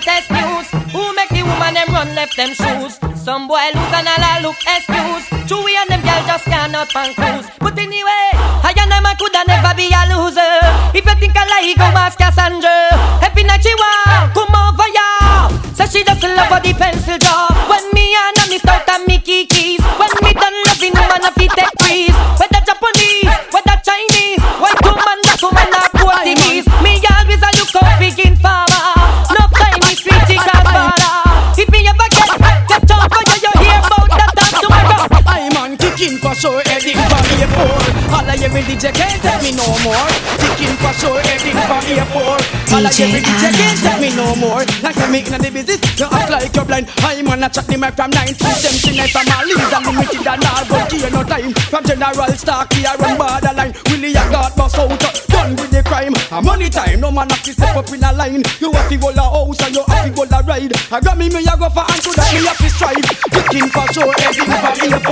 [0.00, 0.66] Latest news?
[0.92, 2.98] Who make the woman them run left them shoes?
[3.14, 5.26] Some boy lose and all look excuse.
[5.48, 7.46] Chewy and them girl just cannot pan cruise.
[7.58, 8.26] But anyway,
[8.64, 10.56] I and them a coulda never be a loser.
[10.96, 12.88] If you think I lie, go ask Cassandra.
[13.22, 15.48] Every night she walk, come over ya.
[15.74, 17.49] So she just love the pencil job.
[38.10, 40.06] All I every DJ can't tell me no more.
[40.42, 42.74] Kicking for sure, heading for A4.
[42.74, 44.62] All I every DJ can't tell me no more.
[44.82, 46.90] Like I'm making the business, you act like you're blind.
[47.06, 50.26] I'm on a chat the mic from 9 to 17 night from all leads unlimited
[50.26, 51.52] and all but give no time.
[51.70, 53.72] From General Stark, we are run borderline.
[53.90, 56.14] Willie, I got boss out, done with the crime.
[56.30, 58.42] A money time, no man have to step up in a line.
[58.60, 60.72] You have to go a house and you have to go a ride.
[60.92, 63.06] I got me, me, I go for and to that me have to strive.
[63.32, 65.08] Kicking for sure, heading for A4.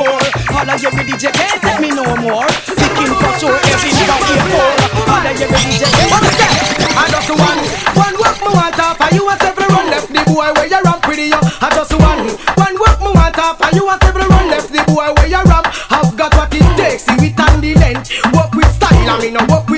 [0.52, 2.48] All I every DJ can't tell me no more.
[2.68, 4.68] Kicking for sure, heading for A4.
[5.08, 6.68] All I every DJ can't
[6.98, 7.62] I just one,
[7.96, 10.82] one work me want off, and you want several run left the boy where you
[10.82, 11.38] ramp pretty yo.
[11.62, 12.26] I just one,
[12.58, 15.42] one work me want off, and you want several run left the boy where you
[15.46, 15.70] ramp.
[15.88, 18.10] I've got what it takes, see it and the length.
[18.34, 19.77] Work with style, I mean no work with.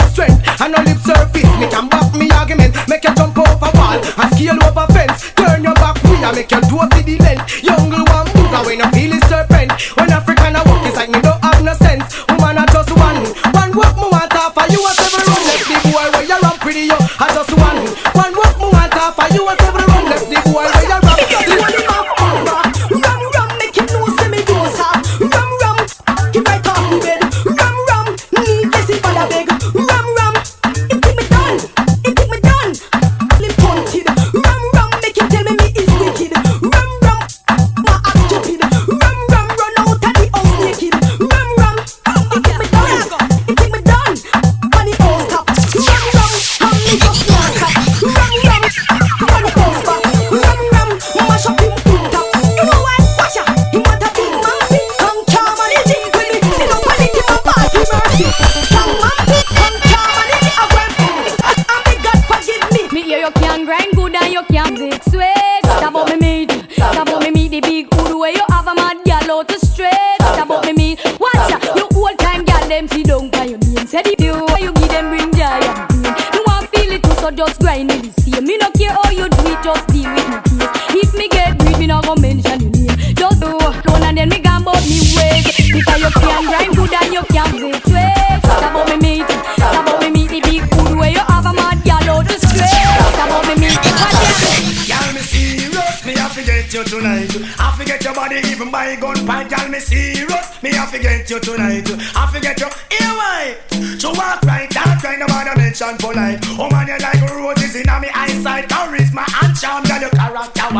[0.61, 4.29] And no lip surface, me can back me argument, make you jump over wall and
[4.37, 5.33] scale over fence.
[5.33, 7.65] Turn your back, we I make you do see the length.
[7.65, 9.73] Young one booga when you feel it serpent.
[9.97, 12.05] When African I walk, it's like me don't have no sense.
[12.29, 13.25] Woman I just one,
[13.57, 16.39] one work me want off, and you want several run left the boy where you
[16.45, 16.99] ramp pretty yo.
[17.17, 17.81] I just one,
[18.13, 20.80] one work me want off, and you want several run left the boy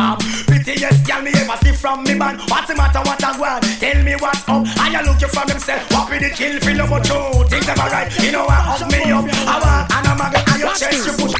[0.01, 0.17] warm.
[0.49, 2.39] Prettiest girl me ever see from me band.
[2.49, 3.63] What's the matter, what I want?
[3.79, 4.65] Tell me what's up.
[4.81, 5.81] I you look you from himself.
[5.91, 7.45] What be the kill, feel over true.
[7.49, 9.25] Things ever right, you know I hug me up.
[9.47, 11.33] I want, and I'm a and your chest, you push.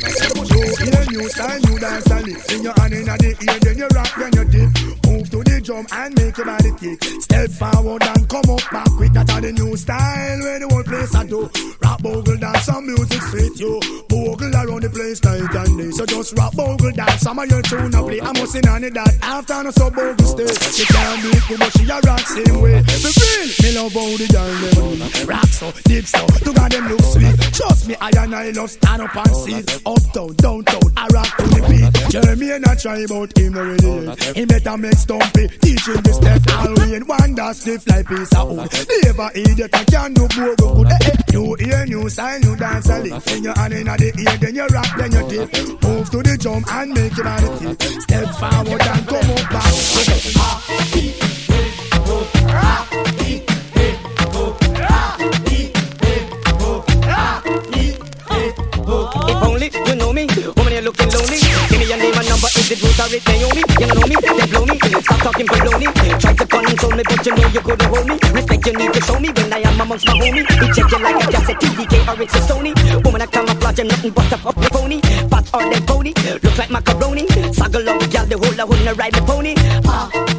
[0.51, 2.51] You in a new style, you dance and lift.
[2.51, 4.70] In your hand in the ear, then you rock, then you dip.
[5.05, 7.03] Move to the drum and make your body kick.
[7.22, 9.14] Step forward and come up back quick.
[9.14, 11.49] That's the new style where the whole place I do.
[11.82, 13.80] Rock bogle dance, some music fit you.
[14.09, 15.91] Bogle around the place night and day.
[15.91, 18.22] So just rock bogle dance, some of your tune I play.
[18.22, 20.47] I must in on it that after no so bogle stay.
[20.72, 22.82] She can't do it, but she a rock same way.
[22.84, 25.28] For real, me love how the girl them.
[25.28, 27.36] Rock so, deep so, to God them look sweet.
[27.53, 29.59] Trust me, I and I love stand up and see.
[29.86, 32.12] Uptown, downtown, I rock to the beat.
[32.12, 34.12] Jeremy and I try about him already.
[34.34, 36.41] He better make stumpy, teach him the step.
[36.58, 38.72] All we in one that stiff like piece of wood.
[39.04, 40.88] Never idiot, I can do bogle good.
[40.91, 41.16] Eh, eh.
[41.34, 43.26] New ear, new style, new dance a lick.
[43.26, 45.49] When your hand in the ear, then you rock, then you dip.
[45.84, 48.02] Move to the drum and make your body tick.
[48.02, 50.82] Step forward and come up back.
[58.93, 60.28] If only you know me,
[60.58, 61.38] woman, you're looking lonely.
[61.70, 63.62] Give me your name and number, is it Ruth or it Naomi?
[63.80, 64.70] You don't know me, then blow me.
[65.02, 65.89] Stop talking baloney.
[66.20, 68.16] Try to control me, but you know you couldn't hold me.
[68.34, 70.43] Respect you need to show me when I am amongst my homie.
[70.62, 73.04] We check you like a cassette, TDK or it's a Sony.
[73.04, 75.02] Woman, I camouflage, I'm nothing but a fucking pony.
[75.02, 77.26] Fat on that pony, look like macaroni.
[77.58, 79.56] Saggle up, gal, the whole a wanna ride the pony.
[79.86, 80.30] Ah,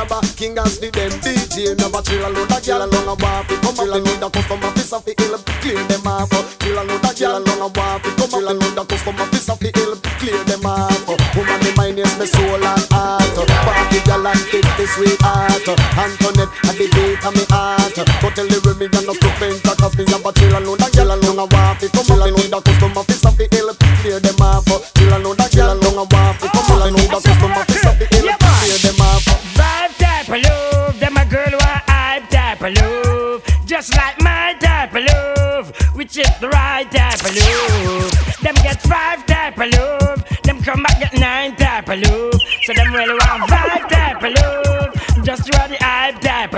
[0.00, 1.76] Shabba, King as the them DJ.
[1.76, 3.44] Never chill a load of gyal along a bar.
[3.44, 5.36] fi Come up, need a custom office of the ill.
[5.60, 6.32] Clear them off.
[6.60, 8.00] Chill a load of gyal along a bar.
[8.00, 10.00] fi Come up, need a custom office of the ill.
[10.16, 11.04] Clear them off.
[11.36, 13.28] Woman, me mind is my soul and heart.
[13.44, 15.68] Party gyal and take the sweetheart.
[15.68, 17.92] Antoinette at the beat of me heart.
[17.92, 20.80] But tell the women you're not paint a cause me have a chill a load
[20.80, 21.76] of gyal along a bar.
[21.76, 23.09] fi Come up, need a custom office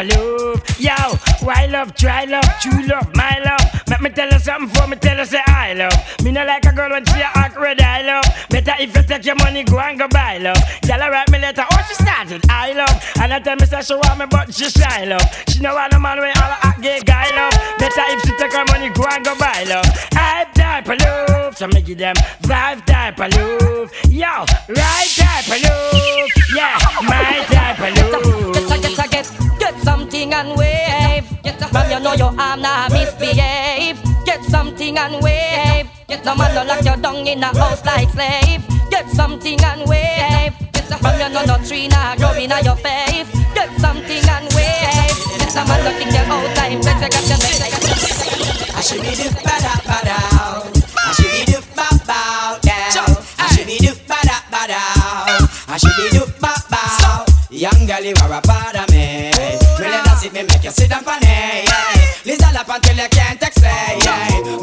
[0.02, 0.62] of love.
[0.78, 0.94] Yo,
[1.46, 3.82] why love, try love, true love, my love.
[3.88, 5.92] Let me tell you something for me tell you say I love.
[6.24, 8.24] Me not like a girl when she a red I love.
[8.50, 10.56] Better if you take your money, go and go buy love.
[10.86, 13.12] Girl, I write me letter, oh she started, I love.
[13.20, 15.22] And I tell me say she want me, but she shy love.
[15.48, 17.52] She know want no man when all a gay guy love.
[17.78, 19.86] Better if she take her money, go and go buy love.
[20.14, 23.92] Hype type of love, so me give them vibe type of love.
[24.08, 24.26] Yo,
[24.68, 29.11] right type of love, yeah, my type of love.
[29.82, 31.24] Something and wave.
[31.72, 33.98] From you know your arm now misbehave.
[34.24, 35.88] Get something and wave.
[36.24, 38.62] No man no lock you down in a house like slave.
[38.90, 40.54] Get something and wave.
[41.00, 43.30] From you know no tree now grow in your face.
[43.54, 45.16] Get something and wave.
[45.54, 46.80] No man no think you out time.
[46.82, 47.42] Let's get your
[48.74, 50.18] I should be do ba da ba da.
[50.96, 53.16] I should be do ba ba down.
[53.38, 54.80] I should be do ba da ba da.
[55.68, 57.26] I should be do ba ba.
[57.50, 58.74] Young girl, you are a part
[60.72, 61.68] sit down for me.
[62.24, 64.00] Listen up until you can't explain.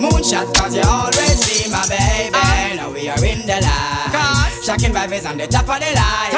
[0.02, 2.76] Moonshot, cause you always be my baby.
[2.76, 4.62] Now we are in the light.
[4.66, 6.32] Shocking vibes on the top of the line.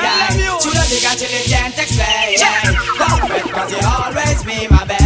[0.62, 2.38] Shoot a big until you can't explain.
[3.00, 5.01] Perfect, cause you always be my baby.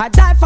[0.00, 0.39] I die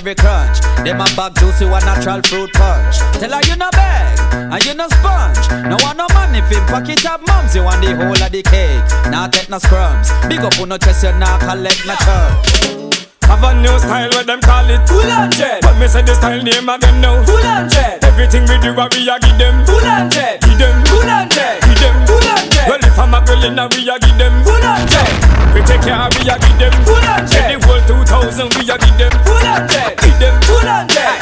[0.00, 0.60] every crunch.
[0.80, 2.96] Them a bag juicy, one natural fruit punch.
[3.20, 5.44] Tell her you no bag, and you no sponge.
[5.68, 7.54] No want no money fin pocket up mums.
[7.54, 10.08] You want the whole of the cake, now take no scrums.
[10.28, 12.80] Big up on no chest, you now collect no church.
[13.28, 16.16] Have a new style where them call it Full and jet But me say the
[16.16, 17.38] style name of them now Full
[17.70, 21.30] jet Everything we do we a give them Full and jet Give them Full and
[21.30, 22.18] jet Give them Full
[22.50, 25.39] jet Well if I'm a girl in a we a give them Full and jet
[25.54, 27.50] we take care of we a give them full on jet.
[27.50, 29.66] The world 2000 we a give them full on.
[29.98, 31.20] Give them full on jet.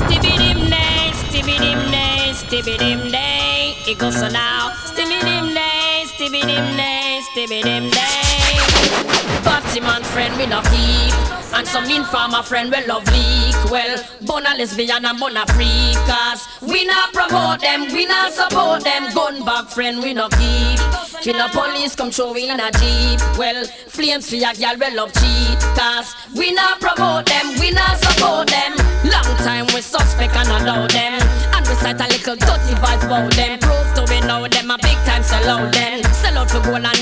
[0.00, 3.76] Stibidim day, stibidim day, stibidim day.
[3.86, 4.72] It goes so now.
[4.86, 9.15] Stibidim day, stibidim day, stibidim day.
[9.46, 11.14] Party man friend we no keep.
[11.54, 13.54] And some informer friend we love leak.
[13.70, 16.42] Well, bona lesbian and bona freakers.
[16.60, 19.14] We not promote them, we not support them.
[19.14, 20.80] Gun back friend we no keep.
[21.22, 23.20] Fi no police come show in a jeep.
[23.38, 25.58] Well, flames for your girl we love cheat.
[25.78, 28.74] Cause we not promote them, we not support them.
[29.04, 31.22] Long time we suspect and allow them.
[31.54, 33.58] And we cite a little dirty vibes about them.
[33.60, 36.02] Prove to we know them a big time sell out them.
[36.12, 36.95] Sell out for gold and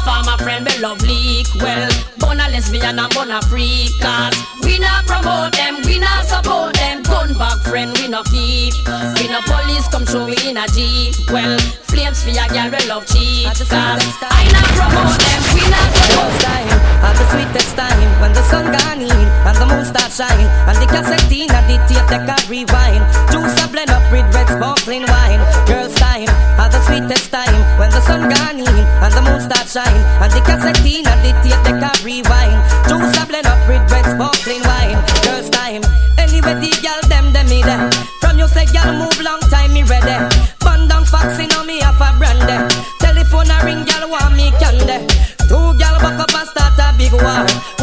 [0.00, 1.46] Informer friend we love leak.
[1.60, 4.32] Well, bona lesbian and bona freakers.
[4.64, 7.02] We not promote them, we not support them.
[7.02, 8.72] Gun back friend we no keep.
[9.20, 11.12] We no police come through in a jeep.
[11.28, 11.58] Well,
[11.92, 13.44] flames for your girl we love cheat.
[13.44, 16.80] Cause I not promote them, we not support them.
[17.04, 20.80] At the sweetest time when the sun gone in and the moon start shine and
[20.80, 23.04] the cassette and the tape deck a rewind.
[23.28, 25.44] Juice a blend up with red sparkling wine.
[25.68, 30.02] Girls time the sweetest time when the sun gone in and the moon start shine
[30.20, 32.58] and the cassette in and the tape deck a rewind.
[32.88, 34.98] Juice a blend up with red sparkling wine.
[35.24, 35.82] Girls time
[36.18, 37.90] anyway the girl them them me there.
[38.20, 40.18] From you say girl move long time me ready.
[40.60, 42.58] Band down foxy now me have a brandy.
[42.98, 45.06] Telephone a ring girl want me candy.
[45.48, 47.79] Two gal back up and start a big war.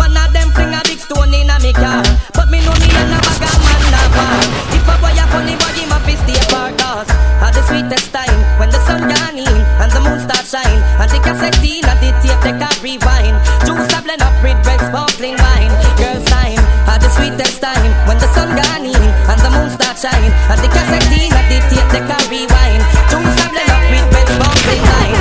[19.98, 22.82] Shine and the cassette and the tape they can rewind.
[23.10, 25.18] Up with sparkling wine.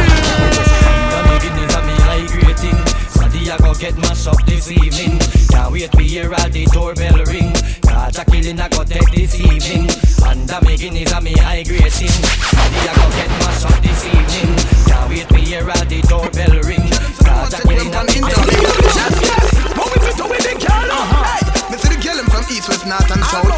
[3.47, 5.19] I go get mashed up this evening.
[5.49, 7.55] Can't wait to hear all the doorbell ring.
[7.89, 9.89] Cause a killing I go take this evening.
[10.27, 12.13] And the making is a me high grading.
[12.13, 14.51] I go get mashed up this evening.
[14.91, 16.91] Can't wait to hear all the doorbell ring.
[17.25, 19.73] Cause a killing I go take this evening.
[19.79, 20.91] What we fit with the girl?
[21.25, 23.56] Hey, me see the girl from east, west, north and south.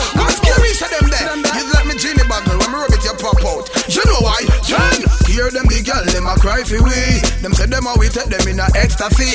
[5.49, 7.01] Hear them the girl them a cry for we.
[7.41, 9.33] Them say them a we take them in a ecstasy.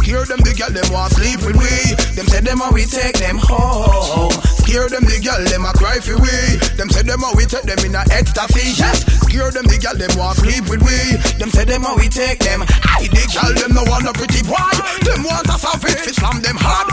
[0.00, 1.68] Hear them the girl them want sleep with we.
[2.16, 4.32] Them say them a we take them home.
[4.64, 6.32] Scare them the girl them a cry for we.
[6.80, 8.72] Them say them a we take them in a ecstasy.
[8.72, 9.04] Yes.
[9.28, 10.96] Scare them the girl them want sleep with we.
[11.36, 12.64] Them say them a we take them.
[12.64, 14.72] Aye, the girl them no want a pretty boy.
[15.04, 16.88] Them want a savage slam them hard.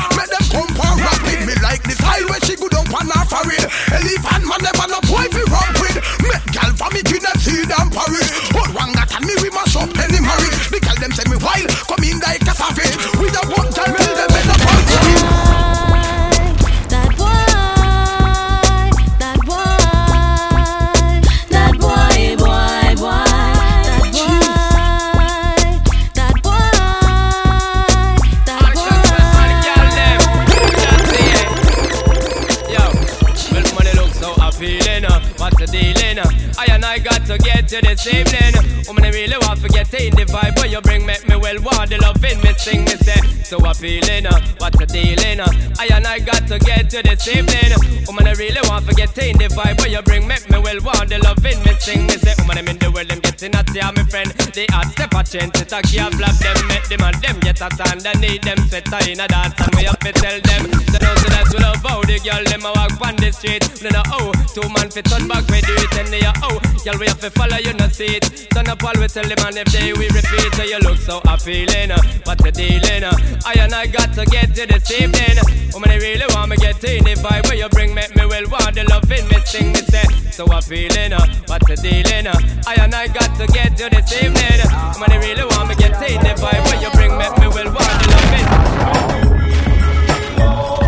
[37.67, 38.56] To this evening.
[38.87, 41.59] Woman, I really want to get in the vibe where you bring make me well
[41.61, 44.25] want the loving me sing me say so appealing.
[44.27, 45.39] uh, What's the dealing?
[45.39, 45.47] uh?
[45.79, 47.75] I and I got to get to this evening.
[48.07, 50.79] Woman, I really want to get in the vibe where you bring make me well
[50.83, 53.67] want the loving me sing me say woman, I'm in the world, I'm getting at
[53.75, 54.31] ya, my friend.
[54.55, 57.59] The hot step a change, it a give flap them, make them and them get
[57.59, 60.63] a stand and need them set in a dance and we have to tell them.
[60.91, 63.63] They know so that's what love how the girl them a walk on the street.
[63.83, 66.55] We know oh, two man fit turn back we do it and they a oh,
[66.87, 68.47] girl we have to follow you no see it.
[68.55, 71.21] Turn up all we tell them and if they we repeat, so you look so
[71.25, 71.91] appealing.
[72.25, 73.03] What the dealing?
[73.45, 75.37] I and I got to get to this evening.
[75.73, 78.45] Woman, I really want me get in the vibe where you bring make me well
[78.49, 81.13] want the loving me sing me say so appealing.
[81.47, 82.27] What the dealing?
[82.67, 84.61] I and I got to get to this evening.
[84.93, 87.71] Woman, I really want me get in the vibe where you bring make me well
[87.73, 88.47] want the loving.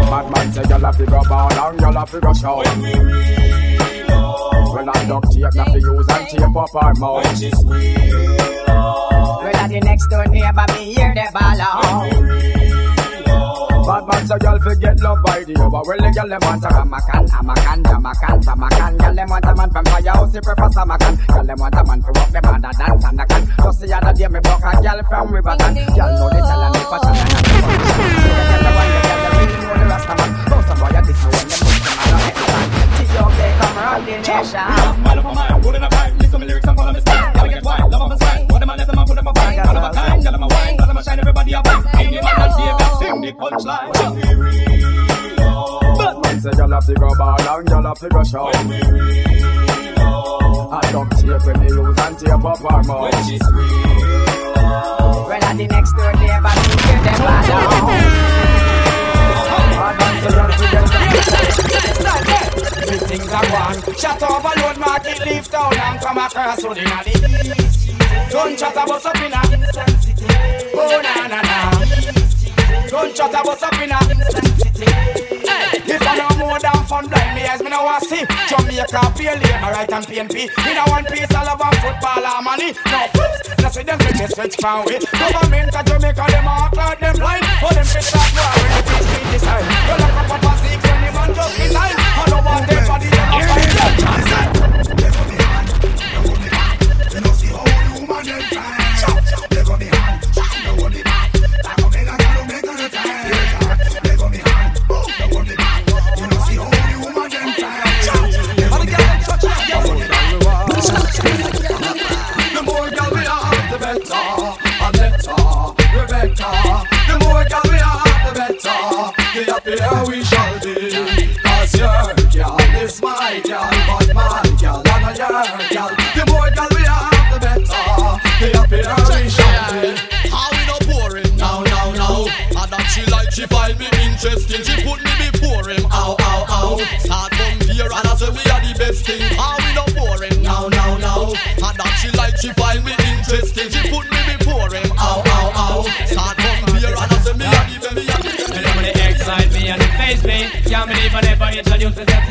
[0.10, 3.69] Bad man say y'all a figure ball and y'all a figure show.
[4.70, 7.24] When we reload, when I duct tape, not to use and tape up our mouth.
[7.26, 8.36] When she squeal,
[8.68, 12.10] Well, at the next door neighbor, me hear the ball out.
[13.90, 15.82] Bad man say y'all forget love by the over.
[15.82, 18.92] Well, the girl them want a Ramakan, Amakan, Jamakan, Samakan.
[19.00, 21.14] Girl, them want a man from firehouse, he prefer Samakan.
[21.28, 23.42] Girl, them want a man to rock the band and dance and a can.
[23.58, 25.74] Just the other day, me broke a girl from Riverton.
[25.74, 27.30] Girl, know the tell and the fashion and.
[27.34, 27.82] So the
[28.46, 30.30] girl, the one, the girl, the really know the rasta man.
[30.54, 31.69] Both some boy, a this one, them
[34.40, 35.04] around the nation.
[35.04, 37.34] Mile up a mile, holding a pipe, listen to my lyrics and follow me style.
[37.34, 38.46] Gotta get wild, love on my style.
[38.48, 39.58] What them a let them a put them a fine.
[39.58, 41.68] One of a kind, girl, I'm a wine, cause I'm a shine everybody up.
[41.96, 43.92] Ain't you man, punchline.
[46.24, 48.52] Man say y'all have to go ball and y'all have to go show.
[50.72, 53.02] I don't tape when they use and tape up her mouth.
[53.02, 58.49] When she Well, at the next door neighbor, you get them bad
[60.20, 60.28] Big
[63.08, 63.96] things are gone.
[63.96, 64.22] Shut
[64.78, 67.88] market, leave town and come across road the east.
[68.30, 69.42] Gunshot a bust up inna.
[70.76, 71.72] Oh na na na.
[72.90, 75.39] Gunshot a bust up inna
[75.90, 78.24] if I know more than fun blind me as me no want see.
[78.48, 80.34] Jamaica pay labor right and PNP
[80.66, 82.74] Me no one piece of love and football money.
[82.90, 86.76] No fools, no see them fit this switch from we Government of Jamaica them act
[86.76, 87.46] like them blind.
[87.60, 90.52] For them fit start war when the peace be decide You lock up up a
[90.62, 91.96] six when the man just resign.
[91.98, 94.59] I don't want them for the young You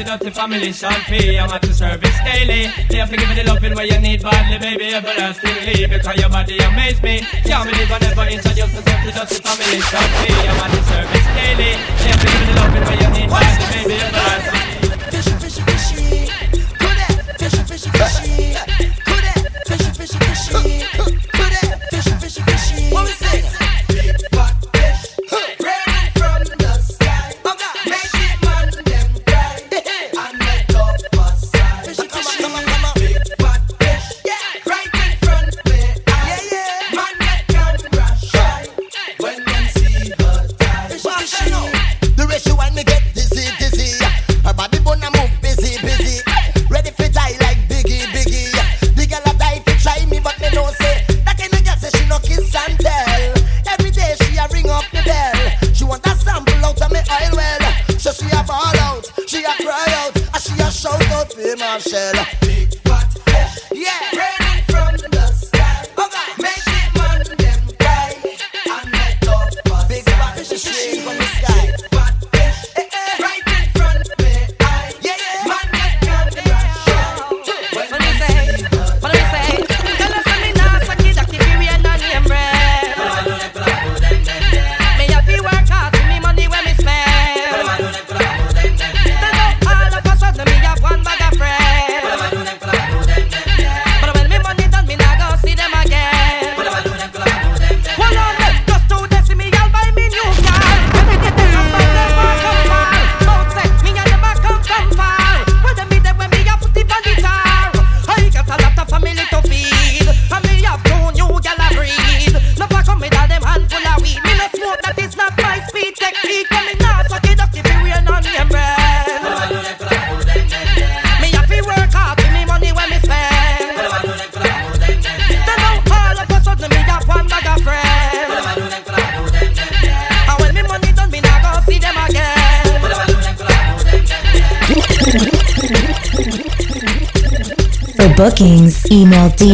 [0.09, 0.72] dirty family.
[0.72, 1.39] Sean P.
[1.39, 2.72] I'm at the service daily.
[2.89, 5.86] They have to give me the loving where you need badly, baby, everlastingly.
[5.86, 7.20] Because your body amaze me.
[7.44, 9.80] Can't believe I never introduce myself to dirty family.
[9.85, 10.32] Sean P.
[10.32, 11.72] I'm at the service daily.
[12.01, 14.68] They have to give me the loving where you need badly, baby.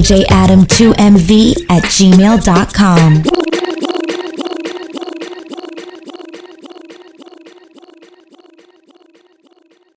[0.05, 3.34] Djadam2mv at gmail.com.